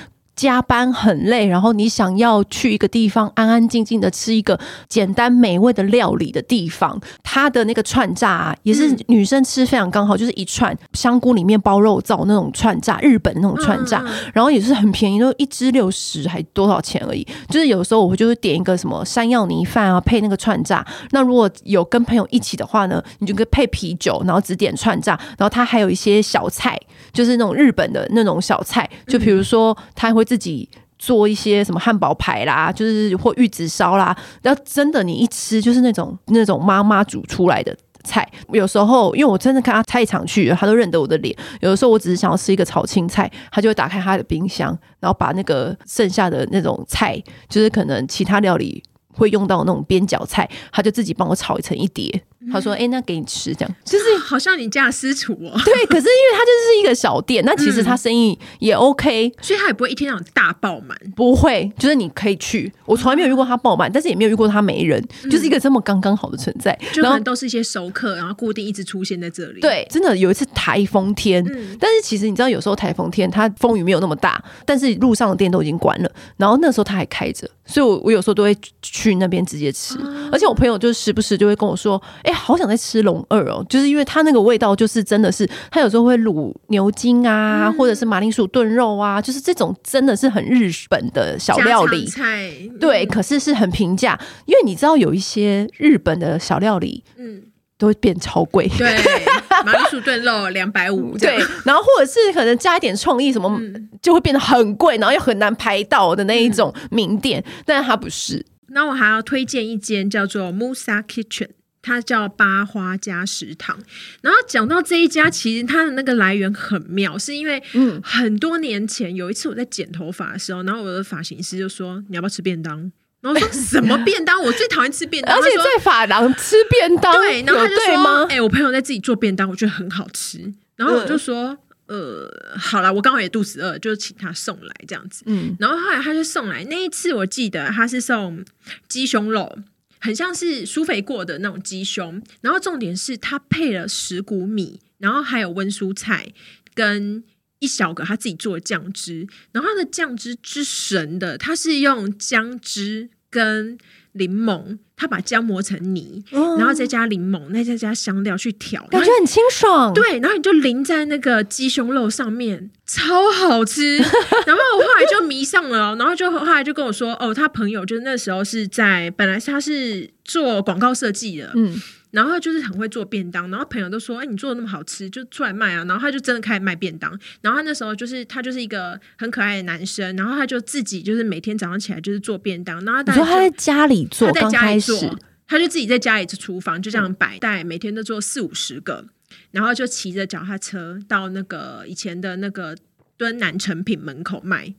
[0.41, 17.23] 加班很累，然后你想要去一个地方安安静静的吃一个简单美味的料理的地方，它的那个串炸啊，也是女生吃非常刚好，就是一串香菇里面包肉燥那种串炸，日本那种串炸，然后也是很便宜，都一只六十还多少钱而已。
[17.51, 20.83] 就是有时候我会就会点一个什么山药泥饭啊，配那个串炸。
[21.11, 26.81] 那如果有跟朋友一起的话呢，你就可以配啤酒，然后只点串炸，然后它还有一些小菜，
[27.13, 30.25] 就是那种日本的那种小菜，就比如说它会。
[30.31, 38.25] 自己做一些什么汉堡排啦，就是或玉子烧啦，然后真的你一吃就是那种那种妈妈煮出来的菜。
[38.53, 41.37] 有时候因为我真的看他菜场去，他都认得我的脸。
[41.61, 44.69] 有的时候我只是想要吃一个炒青菜，他就会打开他的冰箱，
[45.01, 48.81] 然后把那个剩下的那种菜，就是可能其他料理
[49.13, 52.23] 会用到那种边角菜，他就自己帮我炒成一碟。
[52.51, 55.53] 他说：“哎、欸，那给你吃，这样就是好像你家的私厨哦。
[55.65, 60.97] 对，可是因为他就是一个小店，那其实他生意也 OK，、嗯、所以他也不会一天让大爆满。
[61.15, 62.73] 不会，就是你可以去。
[62.87, 66.77] 我从来没有遇过他爆满，但是也没有遇过他没人，嗯、就是一个这么刚刚好的存在。
[66.93, 69.61] 就可能都是一些熟客，然后固定一直出现在这里。
[69.61, 79.97] 对，真的有一次台风天，嗯、但是其实你知道，有时候台风天它风雨没有那么大，但是路上的店都已经关了，然后那时候他还开着，所以我我有时候都会去那边直接吃。
[79.99, 92.51] 啊、而且我朋友就时不时就会跟我说：“哎、欸，好想再吃龙二哦，就是因为它那个味道，就是真的是，它有时候会卤牛筋啊，嗯、或者是马铃薯炖肉啊，就是这种真的是很日本的小料理菜。
[92.81, 97.43] 对，可是是很平价，因为你知道有一些日本的小料理，嗯，
[97.79, 98.69] 都会变超贵。
[98.77, 98.99] 对，
[99.67, 108.45] 马铃薯炖肉两百五，对，然后或者是可能加一点创意，什么、嗯、就会变得很贵，然后又很难排到的那一种名店，嗯、但是它不是。
[108.69, 111.49] 那我还要推荐一间叫做 Musa Kitchen。
[111.83, 113.79] 它叫八花家食堂，
[114.21, 117.63] 然后讲到这一家，其实它的那个来源很妙，是因为
[118.03, 124.43] 很多年前有一次我在剪头发的时候，然后我的发型师就说：“你要不要吃便当？”然后说什么便当？
[124.43, 128.27] 我最讨厌吃便当，而且在法郎吃便当，对，然后他就说吗？
[128.31, 130.53] 哎、欸，我朋友在自己做便当，我觉得很好吃。
[130.77, 131.57] 然后我就说，
[131.89, 135.23] 嗯、呃，好了，我刚好也肚子饿，就请他送来这样子。
[135.27, 138.43] 嗯，然后后来他就送来那一次，我记得他是送
[138.89, 139.59] 鸡胸肉，
[139.99, 142.23] 很像是苏肥过的那种鸡胸。
[142.41, 146.33] 然后重点是他配了石谷米，然后还有温蔬菜
[146.75, 147.23] 跟。
[147.61, 153.79] 一小个他自己做的酱汁，然后他的酱汁之神的，他是用姜汁跟
[154.13, 159.95] 柠檬，他把姜磨成泥，嗯、然后再加柠檬，再再加香料去调，感觉很清爽。
[159.95, 163.99] 对，然后你就淋在那个鸡胸肉上面，超好吃。
[164.47, 171.81] 然后我后来就迷上了，然后就后来就跟我说，哦，他朋友就是那时候是在，本来他是做广告设计的，嗯。
[172.11, 177.11] 然后他就是很会做便当，然后朋友都说：“哎，你做的那么好吃，就出来卖啊！”然后他就真的开始卖便当。
[177.41, 182.85] 然后他那时候就是他就是一个很可爱的男生，然后他就自己就是每天早上起来就是做便当。
[182.85, 189.05] 然后他说他在家里做，他在家里做，他就自己在家里厨房就这样摆，带每天都做四五十个，
[189.53, 192.77] 然后就骑着脚踏车到那个以前的那个
[193.17, 194.75] 敦南成品门口卖。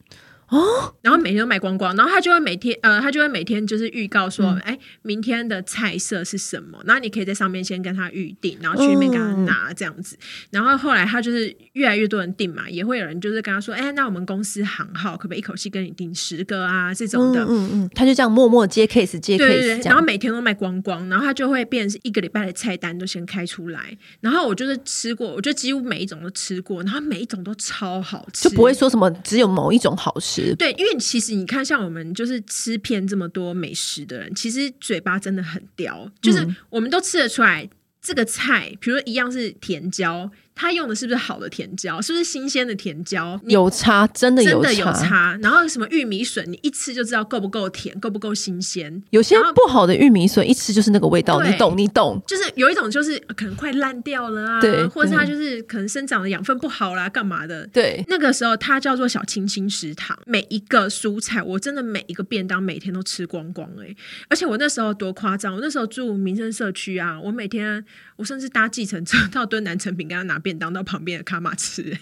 [0.51, 6.77] 哦，然后每天都卖光光，然后他就会每天呃，他就会每天就是预告说，哎、嗯，明天的菜色是什么？
[6.85, 10.17] 然后你可以在上面先跟他预定，然后去那边跟他拿这样子。
[10.17, 10.19] 嗯、
[10.51, 16.93] 然后后来他就是越来越多人订嘛，也会有人就是跟他说，哎，那我们公司行号可不可以一口气跟你订十个啊？
[16.93, 23.97] 这种的，嗯嗯，他就这样默默接 case 接 case，对对对，然后每天都卖光光，然后他就会变成是一个礼拜的菜单都先开出来。
[24.19, 30.40] 然后我就是吃过，我就几乎每一种都吃过，然后每一种都超好吃，就不会说什么只有某一种好吃。
[30.58, 37.69] 对，因为其实你看，像我们就是吃遍这么多美食的人，其实嘴巴真的很刁，就是我们都吃得出来
[38.01, 40.32] 这个菜，比如说一样是甜椒。
[40.53, 42.01] 他用的是不是好的甜椒？
[42.01, 43.39] 是不是新鲜的甜椒？
[43.45, 45.39] 有差，真的有差，真的有差。
[45.41, 49.01] 然后什么玉米笋，你一吃就知道够不够甜，够不够新鲜。
[49.09, 52.21] 有些不好的玉米笋，一吃就是那个味道，你懂，你懂。
[52.27, 57.65] 就是有一种就是可能快烂掉了啊，对，或者是它就是可能生长的养分不好啦，干嘛的？
[57.67, 63.97] 对，那个时候它叫做小青青食堂，每一个蔬菜我真的每一个便当每天都吃光光哎、欸，
[64.29, 67.83] 而且我那时候多夸张，我那时候住民生社区啊，我每天
[68.17, 70.51] 我甚至搭计程车到敦南成品跟他拿便。
[70.51, 71.97] 便当到旁边的卡玛吃，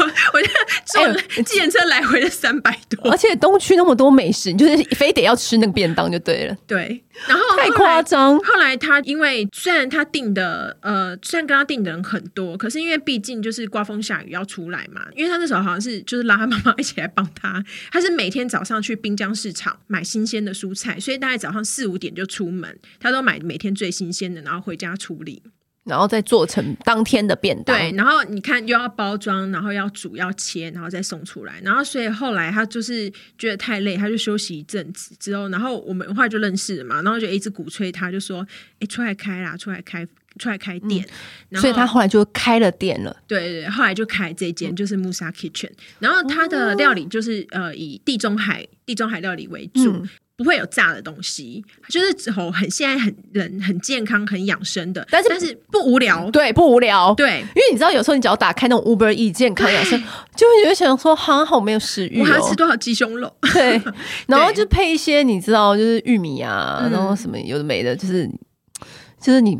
[0.00, 0.48] 我我就
[0.84, 6.56] 坐了计程车来回的三百多，而且东区那么多美食，你就是非得要吃那个便当就对了。
[6.66, 8.36] 对，然后太夸张。
[8.40, 25.40] 后来他因为虽然他订的呃，虽然跟他订的人很多，可是因为毕竟就是刮风下雨要出来嘛，因为他那时候好像是就是拉他妈妈一起来帮他，他是每天早上去滨江市场买新鲜的蔬菜，所以大概早上四五点就出门，他都买每天最新鲜的，然后回家处理。
[25.88, 27.76] 然后再做成当天的便当。
[27.76, 31.60] 对，然后你看又要包装，然后要煮要切，然后再送出来。
[31.64, 38.46] 然后所以后来他就是觉得太累，他就休息一阵子之后，然后我们后来就认识了嘛，然后就一直鼓吹他，就说
[38.80, 40.06] ：“哎，出来开啦，出来开，
[40.38, 41.04] 出来开店。
[41.04, 41.12] 嗯”
[41.50, 43.16] 然后所以他后来就开了店了。
[43.26, 49.92] 对对，后来就开这间就是 Musa Kitchen，然后他的料理就是、哦、呃以地中海地中海料理为主。
[49.92, 60.00] 嗯不会有炸的东西，就是之后很现在很人很健康很养生的，但是但是不无聊，对，不无聊，对，因为你知道有时候你只要打开那种 Uber E 健康养生，
[60.36, 63.30] 就会觉得想说哈好没有食欲、哦，我还要吃多少鸡胸肉？
[63.52, 63.82] 对，
[64.28, 68.30] 然后就配一些你知道就是玉米啊，然后什么有的没的，就是
[69.20, 69.58] 就是你。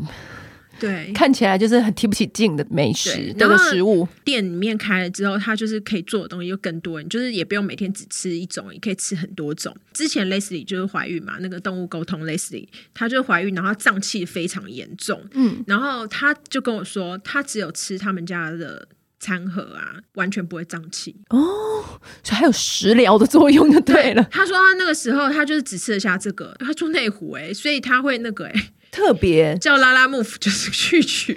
[0.79, 4.07] 对，看起来就是很提不起劲的美食，那个食物。
[4.23, 9.75] 店里面开了之后，它就是可以做的东西又更多，你就是也不用每天只吃一种，也可以吃很多种。
[9.93, 18.87] 之前 Leslie 就是怀孕嘛，那个动物沟通 Leslie，她就怀孕，然后胀气非常严重，嗯，然后她就跟我说，她只有吃他们家的
[19.19, 24.23] 餐盒啊，完全不会胀气哦，所以还有食疗的作用就对了。
[24.31, 28.71] 她说她那个时候她就是只吃得下这个，她住内湖哎，所以她会那个哎。
[28.91, 31.33] 特别叫拉拉木夫 就是去取，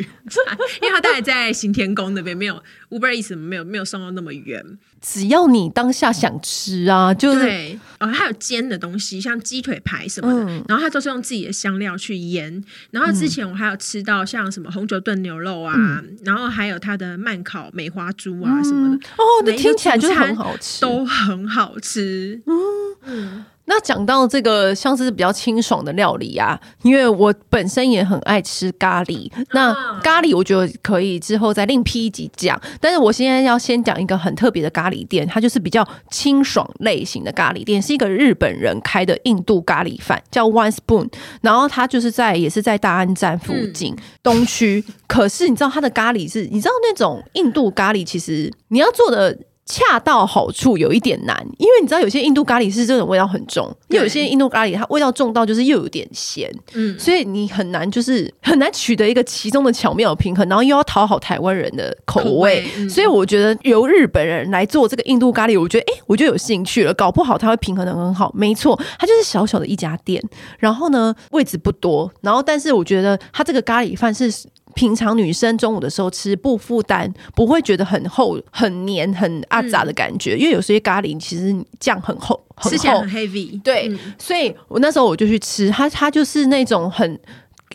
[0.80, 4.78] 因为他大概在行天宫那边，没有 Uber Eats 没有没有送到那么远。
[5.00, 12.62] 只要你当下想吃啊，就是对，呃，还有煎的东西，像鸡腿排什么的，嗯、然后他都是用自己的香料去腌。
[12.92, 19.06] 然后之前我还有吃到像什么红酒炖牛肉啊，嗯、然后还有他的慢烤梅花猪啊什么的。
[19.16, 22.40] 哦，那听起来就是很好吃，都很好吃。
[22.46, 23.44] 嗯。
[23.64, 29.31] 嗯那讲到这个像是比较清爽的料理啊，因为我本身也很爱吃咖喱。
[29.53, 41.09] 那咖喱我觉得可以之后再另辟一集讲，但是我现在要先讲一个很特别的咖喱店，它就是比较清爽类型的咖喱店，是一个日本人开的印度咖喱饭，叫 One Spoon。
[41.40, 49.38] 然后它就是在也是在大安站附近、嗯、东区，可是你知道它的咖喱是，你知道那种印度咖喱，其实你要做的。
[49.72, 68.30] 恰到好处有一点难，因为你知道有些印度咖喱是这种味道很重，又有些印度咖喱它味道重到就是又有点咸，嗯，所以你很难就是很难取得一个其中的巧妙的平衡，然后又要讨好台湾人的口味，所以我觉得由日本人来做这个印度咖喱，我觉得哎，我就有兴趣了，搞不好它会平衡的很好。
[68.35, 70.22] 没错，它就是小小的一家店，
[70.58, 74.30] 然后呢位置不多，然后但是我觉得它这个咖喱饭是。
[74.74, 83.61] 平常女生中午的时候吃不负担，不会觉得很厚、很黏、很阿杂的感觉，嗯、因为有些咖喱其实酱很厚，很厚，吃起来很 heavy。
[83.62, 87.20] 对，嗯、所以我那时候我就去吃它，它就是那种很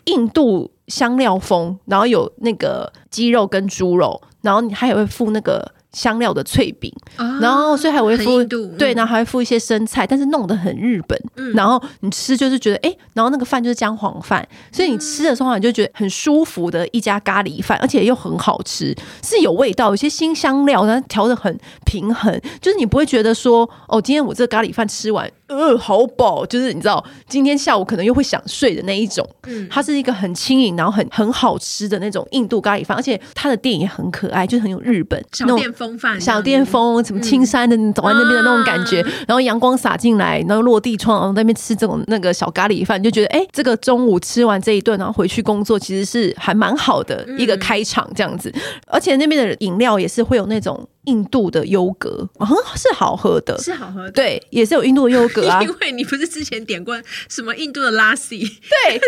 [0.04, 5.72] 印度香料风，然后有那个鸡肉跟猪肉，然后你还也会附那个。
[5.98, 8.44] 香料的脆饼，啊、然后所以还会附
[8.78, 11.20] 对，然后还会附一些生菜，但是弄得很日本。
[11.34, 29.26] 嗯、然后你吃就是觉得哎，然后那个饭就是姜黄饭，所以你吃的时候你就觉得很舒服的一家咖喱饭，而且又很好吃，是有味道，有些新香料，然后调的很平衡，就是你不会觉得说哦，今天我这个咖喱饭吃完，呃，好饱，就是你知道今天下午可能又会想睡的那一种。
[29.46, 35.98] 嗯，它是一个很轻盈，然后很很好吃的那种印度咖喱饭，而且它的店也很可爱，就是很有日本小店风。
[36.20, 48.50] 小店风，什么青山的，你走在那边的那种感觉，嗯、然后阳光洒进来，然后落地窗，然后在那边吃这种那个小咖喱饭，就觉得哎、欸，这个中午吃完这一顿，然后回去工作，其实是还蛮好的一个开场这样子。
[48.54, 55.60] 嗯、而且那边的饮料也是会有那种印度的优格，很是好喝的，是好喝的，对，也是有印度的优格啊。
[55.64, 58.38] 因为你不是之前点过什么印度的拉西？
[58.38, 59.00] 对。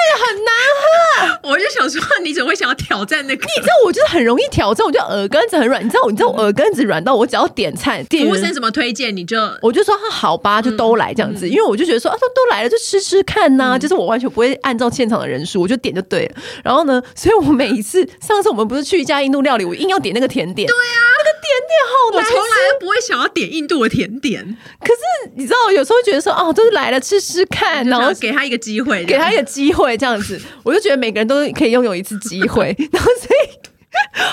[0.00, 3.42] 那个很难喝，我就想说，你怎么会想要挑战那个？
[3.42, 5.84] 你知道我就是很容易挑战，我就耳根子很软。
[5.84, 11.48] 你知道，你知道我耳根子软到我只要点菜，服务生怎么推荐你就我就说他好吧，就都来这样子。
[11.48, 16.36] 嗯嗯、因为我就觉得说啊，都都来了就吃吃看呐、啊，嗯、就是我完全不会按照现场的人数，我就点就对了。
[16.62, 20.68] 然后呢，所以我每一次上次我们不是去一家印度料理，我硬要点那个甜点。
[20.68, 24.44] 对啊，那个甜点好难吃，我从来不会想要点印度的甜点。
[24.80, 30.40] 可是你知道，有时候觉得说哦，就是来了吃吃看，然后给他一个机会，给他一个机会这样子。
[30.62, 33.68] 我就觉得每个人都可以拥有一次机会， 然后所以，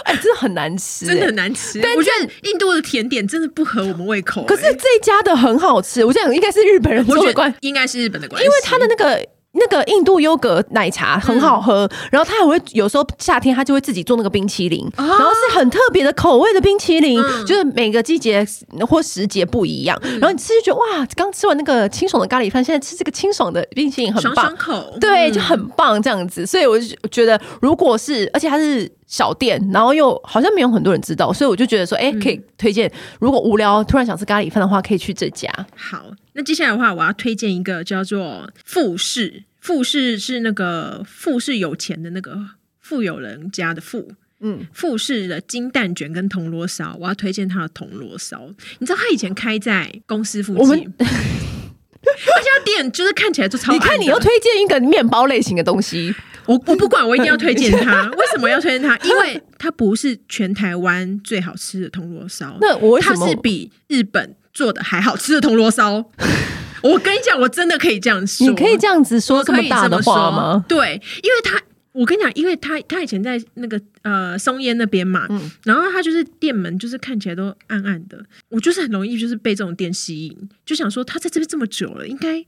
[0.03, 1.79] 哎，真的很难吃，真的很难吃。
[1.81, 4.43] 但我觉得印度的甜点真的不合我们胃口。
[4.43, 9.25] 可是这一家的很好吃，我想应该是日本人做的关，应该是日本的关系，因为他的那个。
[9.57, 18.45] 那个印度优格奶茶很好喝，嗯、然后他还会有时候夏天他就会自己做那个冰淇淋，哦、然后是很特别的口味的冰淇淋，嗯、就是每个季节
[18.87, 19.97] 或时节不一样。
[20.03, 26.45] 嗯、然后你吃就觉得哇，刚吃完那个清爽的咖喱饭，现在吃这个清爽的冰淇淋很棒，爽爽口，对，就很棒这样子。
[26.45, 32.91] 所以我就觉得，如果是而且它是小店，然后又好像没有很多人知道，所以我就觉得说，哎，可以推荐。
[33.19, 35.49] 如果无聊突然想吃咖喱饭的话，可以去这家。
[35.75, 36.01] 好。
[36.37, 39.43] 那接下来的话，我要推荐一个叫做富士。
[39.61, 42.37] 富士是那个富士有钱的那个
[42.81, 48.47] 富有人家的富，嗯，富士的金蛋卷跟铜锣烧，我要推荐他的铜锣烧。
[48.79, 51.05] 你知道他以前开在公司附近，我们那
[52.43, 53.71] 家店就是看起来就超。
[53.73, 56.13] 你看，你又推荐一个面包类型的东西，
[56.45, 58.07] 我我不管，我一定要推荐他。
[58.11, 58.95] 为什么要推荐他？
[59.07, 62.99] 因为他不是全台湾最好吃的铜锣烧， 那我？
[62.99, 64.35] 他是比日本。
[64.55, 65.97] 做的还好吃的铜锣烧，
[66.81, 68.47] 我跟你讲，我真的可以这样说。
[68.47, 70.63] 你可以这样子说这么大的话吗？
[70.67, 82.41] 对，因为他，我跟你讲，因为他他以前在那个呃松烟那边嘛，嗯，然后他就是店门就是看起来都暗暗的，我就是很容易就是被这种店吸引，就想说他在这边这么久了，应该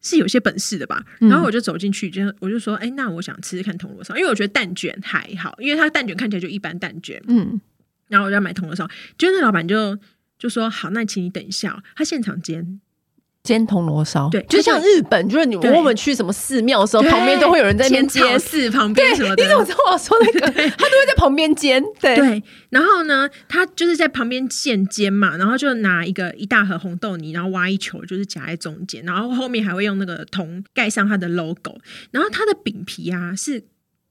[0.00, 1.04] 是有些本事的吧。
[1.18, 7.60] 然后我就走进去，就我就说，哎，那我想吃吃看铜锣烧，因为我觉得蛋卷还好，因为他蛋卷看起来就一般蛋卷，嗯，
[8.08, 9.98] 然后我就要买铜锣烧，就那老板就。
[10.40, 12.80] 就说好，那请你等一下，他现场煎
[13.42, 19.42] 煎铜锣烧，对，就像日本，就是你我们去什么寺庙的时候，旁边都会有人在那边煎寺旁边什么的。
[19.42, 20.40] 你怎么知道我说那个？
[20.40, 22.42] 他都会在旁边煎，对。
[22.68, 31.78] 然后呢，他就是在旁边现煎嘛，然后就拿一个一大盒红豆泥，然后挖一球，就是夹在中间，然后后面还会用那个铜盖上它的 logo。
[32.10, 33.64] 然后它的饼皮啊，是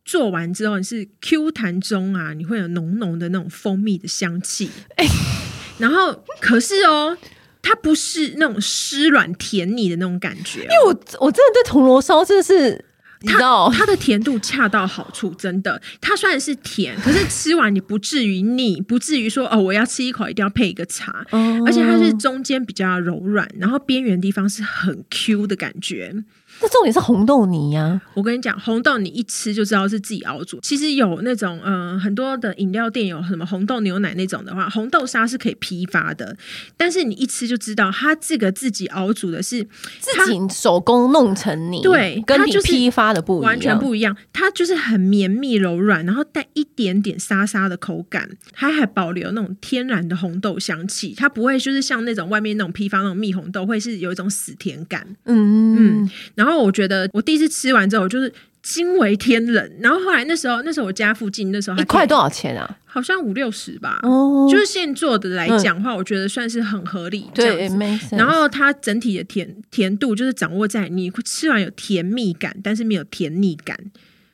[0.04, 4.72] 做完之后你是 Q 弹中啊，你会有浓浓的那种蜂蜜的香气。
[4.96, 5.06] 哎。
[5.80, 7.18] 然后，可是哦，
[7.62, 10.90] 它不是那种湿软甜腻的那种感觉，哦，因为我
[11.26, 12.86] 我真的对铜锣烧真的是，
[13.26, 26.14] 它它的甜度恰到好处，真的，它虽然是甜，可是吃完你不至于腻，不至于说哦，我要吃一口一定要配一个茶，哦，而且它是中间比较柔软，然后边缘地方是很 Q 的感觉。
[26.62, 28.02] 那重点是红豆泥呀、啊！
[28.14, 30.60] 我跟你讲，红豆你一吃就知道是自己熬煮。
[30.62, 36.36] 其实有那种呃很多的饮料店有什么红豆牛奶那种的话，红豆沙是可以批发的，
[36.76, 39.64] 但是你一吃就知道，它这个自己熬煮的是
[40.00, 44.18] 自己手工弄成泥，对，跟你批发的不一样，完全不一样。
[44.34, 55.08] 它就是很绵密柔软，然后带一点点沙沙的口感，它还保留那种天然的红豆香气，它不会就是像那种外面那种批发那种蜜红豆，会是有一种死甜感。
[55.24, 56.49] 嗯嗯，然后。
[56.50, 58.34] 然后我觉得我第一次吃完之后，就是
[58.64, 59.72] 惊为天人。
[59.80, 62.78] 然后后来那时候，那时候我家附近那时候还一块多少钱啊？
[62.86, 64.00] 好像五六十吧。
[64.02, 67.30] 哦，就是现做的来讲的话，嗯，我觉得算是很合理。
[67.36, 67.70] 对，
[68.14, 73.78] 然后它整体的甜甜度就是掌握在你吃完有甜蜜感，但是没有甜腻感。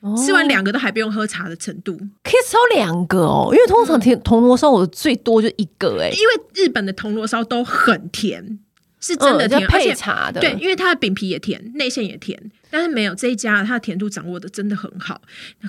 [0.00, 3.50] 哦，吃完两个都还不用喝茶的程度，可以烧两个哦。
[3.52, 8.58] 因为通常甜铜锣烧我最多就一个哎，因为日本的铜锣烧都很甜。
[9.06, 12.38] 是真的甜，嗯、配茶的，对，因为它的饼皮也甜，内馅也甜，
[12.70, 15.20] 但是没有这一家它的甜度掌握的真的很好。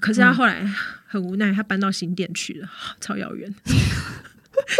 [0.02, 0.68] 可是他后来
[1.06, 2.68] 很无奈，他搬到新店去了，
[3.00, 3.54] 超遥远。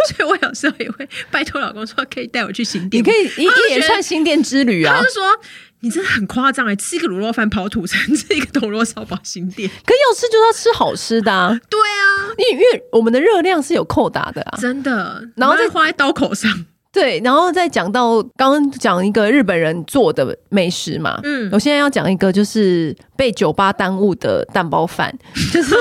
[0.08, 4.96] 所以我有时候也会拜托老公说，可以带我去新店，你可以一一连串新店之旅啊。
[4.96, 5.22] 他就说
[5.80, 11.56] 你真的很夸张哎，吃一个卤肉饭跑土城， 吃一个铜锣烧跑新店，可要吃就要吃好吃的啊。
[11.70, 16.66] 对啊，因为因为我们的热量是有扣打的啊，真的，然后再花在刀口上。
[16.98, 25.16] 对，然后再讲到刚刚讲一个日本人做的美食嘛，嗯，我现在要讲一个就是被酒吧耽误的蛋包饭，
[25.52, 25.76] 就是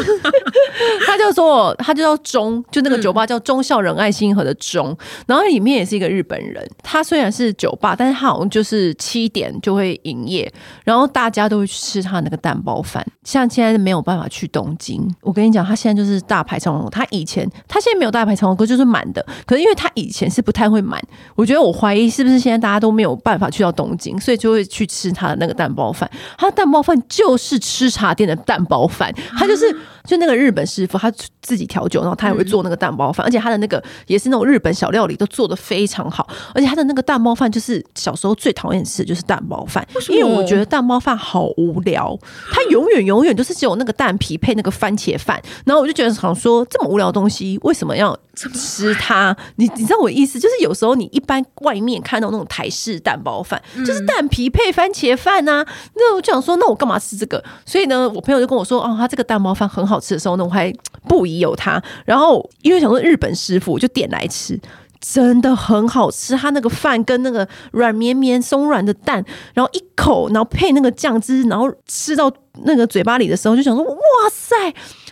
[1.07, 4.95] 他叫做他就叫忠，就那个酒吧叫忠孝仁爱星河的忠，
[5.26, 10.51] 然后里面也是一个日本人，他虽然是酒吧，但是他好像就是七点就会营业，
[10.84, 21.01] 然后大家都会去吃他那个蛋包饭，像现在没有办法去东京，我跟你讲，他现在就是大排长龙，他以前他现在没有大排长龙，可就是满的，可是因为他以前是不太会满。
[21.36, 26.10] 我觉得我怀疑是不是现在大家都没有办法去到东京，所以就会去吃他的那个蛋包饭。
[26.38, 29.72] 他的蛋包饭就是吃茶店的蛋包饭，他就是
[30.03, 36.28] 就那个日本师傅，他自己调酒，然后他也会做那个蛋包饭，而且他的那个也是那种日本小料理，都做的非常好。
[36.53, 42.18] 而且他的那个蛋包饭就是小时候最讨厌吃的就是蛋包饭，因为我觉得蛋包饭好无聊，
[42.51, 49.36] 他永远永远都是只有那个蛋皮配那个番茄饭，然后我就觉得想说这么无聊的东西为什么要吃它？
[49.58, 50.87] 你你知道我意思就是有时候。
[50.96, 55.68] 你一般外面看到那种台式蛋包饭，就是蛋皮配番茄饭呐、啊。
[55.96, 57.44] 那我就想说，那我干嘛吃这个？
[57.66, 60.74] 所以呢，我朋友就跟我说，哦，他这个蛋包饭很好吃的时候呢，我还
[61.08, 61.82] 不疑有他。
[62.06, 64.60] 然后因为想说日本师傅，就点来吃，
[65.00, 66.36] 真的很好吃。
[66.36, 69.24] 它那个饭跟那个软绵绵松软的蛋，
[69.54, 72.32] 然后一口，然后配那个酱汁，然后吃到
[72.64, 74.00] 那个嘴巴里的时候，就想说，哇
[74.32, 74.56] 塞！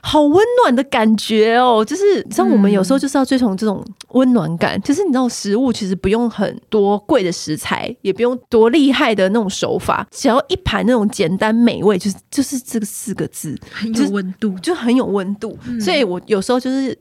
[0.01, 15.81] 好温暖的感觉哦，就是像我们有时候就是要追求这种温暖感，嗯，就是你知道，食物其实不用很多贵的食材，也不用多厉害的那种手法，只要一盘那种简单美味，就是就是这个四个字，很有温度，就，就很有温度，嗯。
[15.81, 16.95] 所以我有时候就是。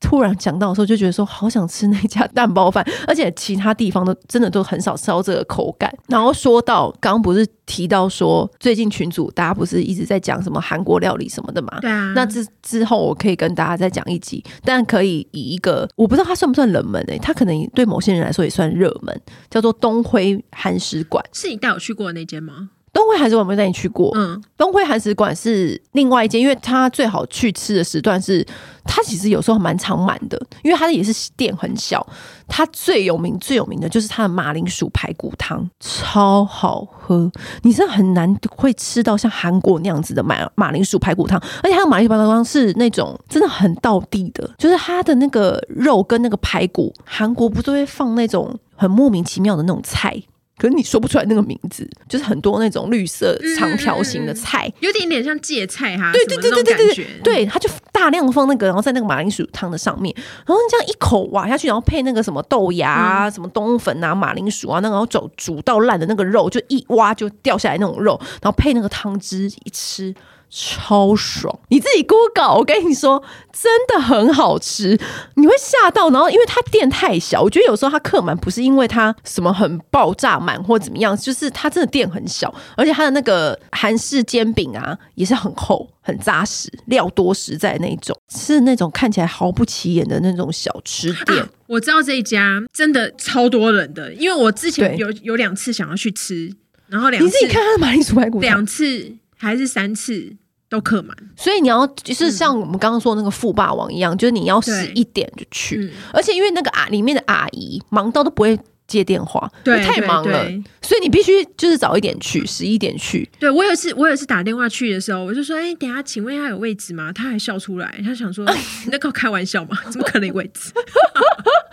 [0.00, 5.94] 突然讲到的时候，就觉得说好想吃那家蛋包饭，而且其他地方都真的都很少吃到这个口感。
[6.08, 11.78] 然后说到刚刚不是提到说最近群主大家不是一直在讲什么韩国料理什么的嘛？
[11.80, 12.12] 对啊。
[12.16, 19.20] 那之之后我可以跟大家再讲一集，但可以以一个我不知道它算不算冷门诶、欸，它可能对某些人来说也算热门，
[19.50, 21.24] 叫做东辉韩食馆。
[21.32, 22.70] 是你带我去过的那间吗？
[22.92, 28.44] 东辉韩食馆没有带你去过，嗯，东辉韩食馆是另外一间，因为它最好去吃的时段是，
[28.84, 32.04] 它其实有时候蛮常满的，因为它也是店很小。
[32.48, 37.30] 它最有名最有名的就是它的马铃薯排骨汤，超好喝，
[37.62, 50.20] 你是很难会吃到像韩国那样子的马马铃薯排骨汤，而且它的马铃薯排骨汤是那种真的很道地的，就是它的那个肉跟那个排骨，韩国不是会放那种很莫名其妙的那种菜。
[50.60, 56.12] 可是你说不出来那个名字，就是很多那种绿色长条形的菜，嗯、有点点像芥菜哈。
[56.12, 60.14] 对对对对对对对，对，他就大量放那个，然后在那个马铃薯汤的上面，
[60.46, 70.14] 然后你这样一口挖下去，然后配那个什么豆芽啊、嗯、什么冬粉啊、马铃薯啊，那个然后煮煮到烂的那个肉，就一挖就掉下来那种肉，然后配那个汤汁一吃。
[70.50, 71.56] 超爽！
[71.68, 73.22] 你自己 Google，我跟你说，
[73.52, 74.98] 真的很好吃，
[75.36, 76.10] 你会吓到。
[76.10, 91.38] 然后，因为它店太小，我觉得有时候它客满不是因为它什么很爆炸满或怎么样，就是它真的店很小，而且它的那个韩式煎饼啊也是很厚、很扎实，料多实在那种，是那种看起来毫不起眼的那种小吃店。
[91.38, 96.52] 啊，我知道这一家真的超多人的，因为我之前有有两次想要去吃，
[96.88, 100.36] 然后两次你自己看他的马铃薯排骨，两次还是三次。
[100.70, 110.44] 都客满，所以你要就是像我们刚刚说那个富霸王一样，嗯、就是你要十一点就去，而且因为那个啊里面的阿姨忙到都不会接电话，对，太忙了，
[110.80, 113.28] 所以你必须就是早一点去，十一点去。
[113.40, 118.46] 对，我有一次，我有一次打电话去的时候，我就说：“哎、欸，等下，请问一下有位置吗？”他还笑出来，他想说
[118.86, 119.76] ：“你在跟我开玩笑吗？
[119.90, 120.70] 怎么可能有位置？”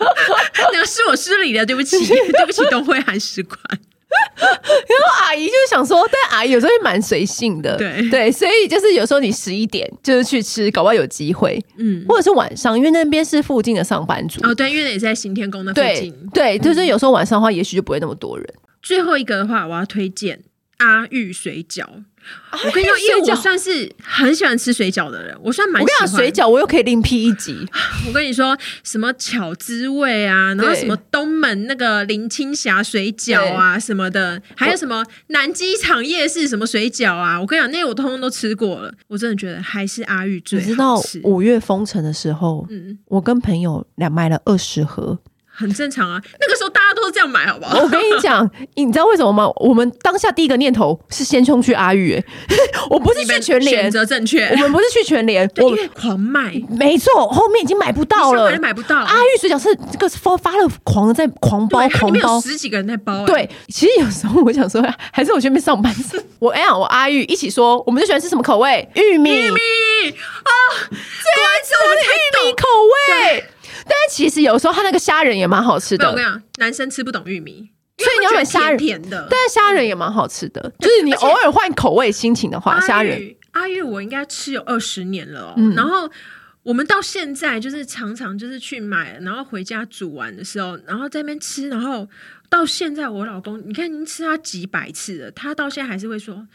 [0.73, 3.59] 那个是我失礼了，对不起， 对不起，东会韩使馆。
[4.37, 8.09] 然后阿姨就是想说，但阿姨有时候也蛮随性的，对。
[8.09, 14.39] 对，所以就是有时候你十一点就是去吃，搞不好有机会，嗯，或者是晚上，因为那边是附近的上班族。
[14.47, 18.47] 哦，对，因为也在行天宫那附近，对，对，就是有时候晚上的话，也许就不会那么多人。
[18.81, 20.41] 最后一个的话，我要推荐
[20.77, 21.85] 阿玉水饺。
[22.51, 26.01] 我跟你说，因为我算是很喜欢吃水饺的人，我算蛮喜欢。
[26.01, 27.67] 我跟你讲，水饺我又可以另辟一集。
[28.07, 38.93] 我跟你说，什么巧滋味啊，然后什么东门那个林青霞水饺啊什么的，还有什么南机场夜市什么水饺啊，我跟你讲，那些我通通都吃过了。
[39.07, 40.69] 我真的觉得还是阿玉最好吃。
[40.69, 45.19] 你知道五月封城的时候，嗯，我跟朋友俩买了二十盒。
[45.57, 47.79] 很正常啊，那个时候大家都是这样买，好不好？
[47.79, 49.49] 我跟你讲， 你知道为什么吗？
[49.55, 52.23] 我们当下第一个念头是先冲去阿玉，
[52.91, 54.45] 我不是去全联，选择正确。
[54.45, 58.99] 我们不是去全联，我狂卖，没错，后面已经买不到了，买不到。
[58.99, 63.25] 阿玉水饺是这个发发了狂的在狂包狂包，十几个人在包。
[63.25, 64.79] 对，其实有时候我想说，
[65.11, 65.91] 还是我去那边上班。
[66.37, 68.87] 我哎呀，我阿玉一起说，我们就喜欢吃什么口味？
[68.93, 69.59] 玉米，玉米
[70.09, 70.51] 啊，
[70.89, 72.67] 最爱吃我的玉米口
[73.33, 73.43] 味。
[73.87, 76.09] 但是其实有时候他那个虾仁也蛮好吃的。
[76.09, 79.27] 我跟你讲，男生吃不懂玉米，所以你要买虾仁甜的。
[79.29, 83.35] 但是虾仁也蛮好吃的，就是你偶尔换口味心情的话，虾仁。
[83.51, 85.55] 阿玉，我应该吃有二十年了哦。
[85.75, 86.09] 然后
[86.61, 92.07] 我们到现在就是常常就是去买，然后回家煮完的时候，然后在那边吃，然后
[92.49, 96.47] 到现在我老公，你看已经吃他几百次了，他到现在还是会说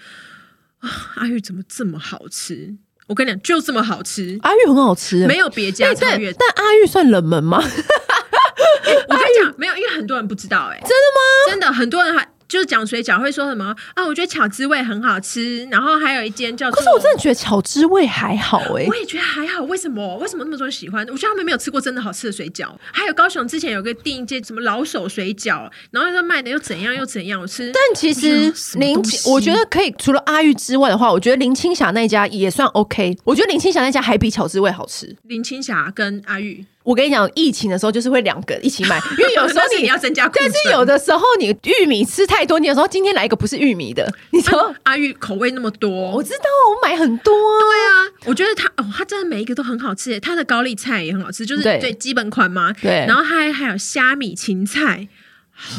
[0.79, 2.77] 啊，阿玉怎么这么好吃？
[3.13, 4.39] 我跟你讲，就这么好吃。
[4.43, 6.33] 阿玉很好吃，没有别家超越。
[6.33, 7.59] 但阿玉算冷门吗？
[7.63, 10.71] 我跟你讲，没有，因为很多人不知道。
[10.73, 11.51] 哎，真的吗？
[11.51, 12.27] 真的，很多人还。
[12.53, 14.05] 就是讲水饺会说什么啊？
[14.05, 16.77] 我觉得巧滋味很好吃，然后还有一间叫做……
[16.77, 19.63] 可是我真的觉得巧滋味还好哎、欸，我也觉得还好。
[19.63, 20.19] 为什么？
[20.19, 21.01] 为什么那么多人喜欢？
[21.07, 22.69] 我觉得他们没有吃过真的好吃的水饺。
[22.93, 27.73] 还有高雄之前有个订一间什么老手水饺，然后说卖的又怎样又怎样，我吃。
[27.73, 33.17] 但其实林，我觉得可以除了阿玉之外的话，我觉得林青霞那家也算 OK。
[33.25, 35.17] 我觉得林青霞那家还比巧滋味好吃。
[35.23, 36.67] 林青霞跟阿玉。
[36.83, 47.95] 我跟你讲，疫情的时候就是会两个一起买， 因为有时候你，你要增加，但是有的时候你玉米吃太多，你有时候今天来一个不是玉米的，你说、啊、阿玉口味那么多，我知道我买很多、啊，对啊，
[48.27, 55.07] 我觉得它哦，它真的每一个都很好吃，它的高丽菜也很好吃，就是最，基本款嘛，对，然后还还有虾米芹菜，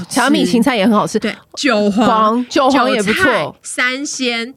[0.10, 4.54] 虾米芹菜也很好吃，对，韭黄韭黄也不错，三鲜。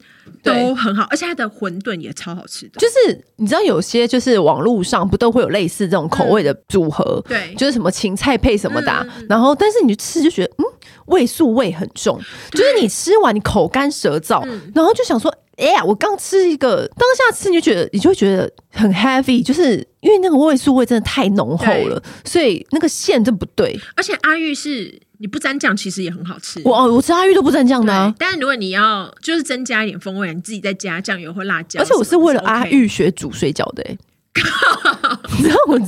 [0.47, 2.79] 都很好，而且它的馄饨也超好吃的。
[2.79, 10.65] 就是你知道，有些就是网络上不都会有类似这种口味的组合，嗯、对，就是什么芹菜配什么的、啊嗯，然后但是你吃就觉得，嗯，
[11.07, 12.19] 味素味很重，
[12.51, 23.79] 就是你吃完你口干舌燥、嗯，然后就想说，哎呀，我刚吃一个，当下吃你就觉得，你就会觉得很 heavy，就是因为那个味素味真的太浓厚了，所以那个馅真不对。
[23.95, 25.01] 而且阿玉是。
[25.19, 26.61] 你不沾酱其实也很好吃。
[26.63, 31.79] 我哦我吃阿玉都不沾酱的、啊，但是如果你要就是增加一点风味，你自己再加酱油或辣椒。
[31.79, 33.97] 而且我是为了阿玉学煮水饺的、欸，
[35.37, 35.79] 你知道我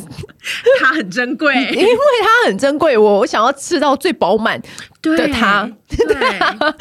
[0.80, 4.60] 它很珍贵， 因为它很珍贵，我我想要吃到最饱满
[5.02, 5.70] 的它。
[5.90, 6.74] 对，对而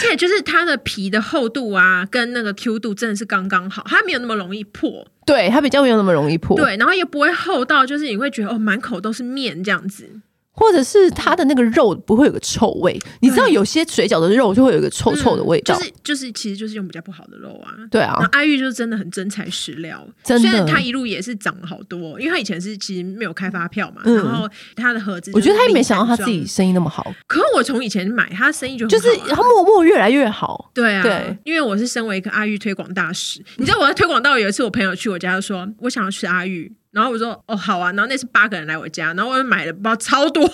[0.00, 5.06] 且就是它的皮的厚度啊，跟那个 Q 度真的是刚刚好，它没有那么容易破。
[5.24, 6.56] 对，它比较没有那么容易破。
[6.56, 10.10] 对，然后也不会厚到就是你会觉得哦，满口都是面这样子。
[10.54, 17.72] 或者是它的那个肉不会有个臭味，你知道有些水饺的肉就会有一个臭臭的味道，嗯、就是就是其实就是用比较不好的肉啊。
[17.90, 20.48] 对啊，阿玉就是真的很真材实料，真的。
[20.48, 27.12] 虽然他一路也是涨了好多，因为他以前是其实没有开发票嘛，嗯、然后他的盒子，我觉得他也没想到他自己生意那么好。
[27.26, 30.70] 可是我从以前买他生意就、啊、就是他默默越来越好。
[30.74, 36.70] 对啊，对，因为我是身为一个阿玉推广大使，你知道我在推广到有一次我朋友去我家就说，我想要吃阿玉。
[36.92, 40.46] 然后我说哦好啊，然后那是八个人来我家，然后我就买了包超多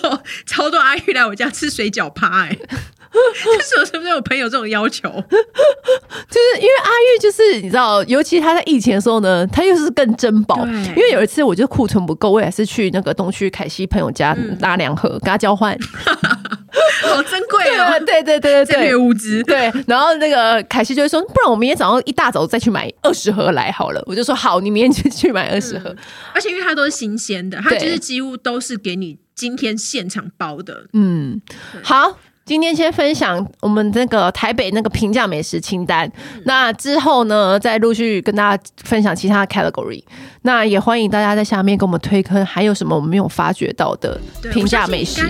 [0.45, 5.09] 超多阿玉来我家吃水饺趴哎， 就是我是不是有朋友这种要求？
[5.09, 10.65] 就是因为阿玉就是你知道，尤其他在疫情的时候呢，他又是更珍宝。
[10.65, 15.77] 因为有一次我就库存不够，我也是去那个东区凯西朋友家拉两盒，跟他交换。
[17.07, 17.99] 好珍贵哦！
[18.05, 19.41] 对对对对对，这物资。
[19.43, 25.89] 对，然后那个凯西就会说：“不然我明天早上一大早再去买二十盒来好了。”我就说：“好，你明天就去买二十盒。
[25.89, 25.97] 嗯”
[26.33, 30.85] 而且因为它都是新鲜的，它就是几乎都是给你今天现场包的。
[30.93, 31.41] 嗯，
[31.81, 32.17] 好，
[32.49, 36.11] 今天先分享我们那个台北那个平价美食清单。
[36.33, 40.03] 嗯、那之后呢，再陆续跟大家分享其他的 category。
[40.41, 44.19] 那也欢迎大家在下面给我们推坑，还有什么我们没有发掘到的
[44.51, 45.21] 平价美食？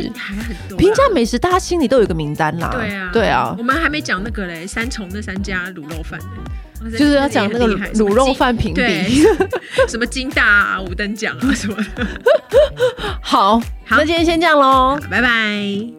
[0.78, 2.70] 平价美食，大家心里都有一个名单啦。
[2.72, 6.18] 对啊，对啊，我们还没讲那个嘞，三重那三家卤肉饭
[6.98, 9.26] 就是要讲那个卤肉饭评比，
[9.90, 12.08] 什么金大啊、五等奖啊什么的。
[13.20, 15.99] 好，好，那今天先这样喽，拜拜。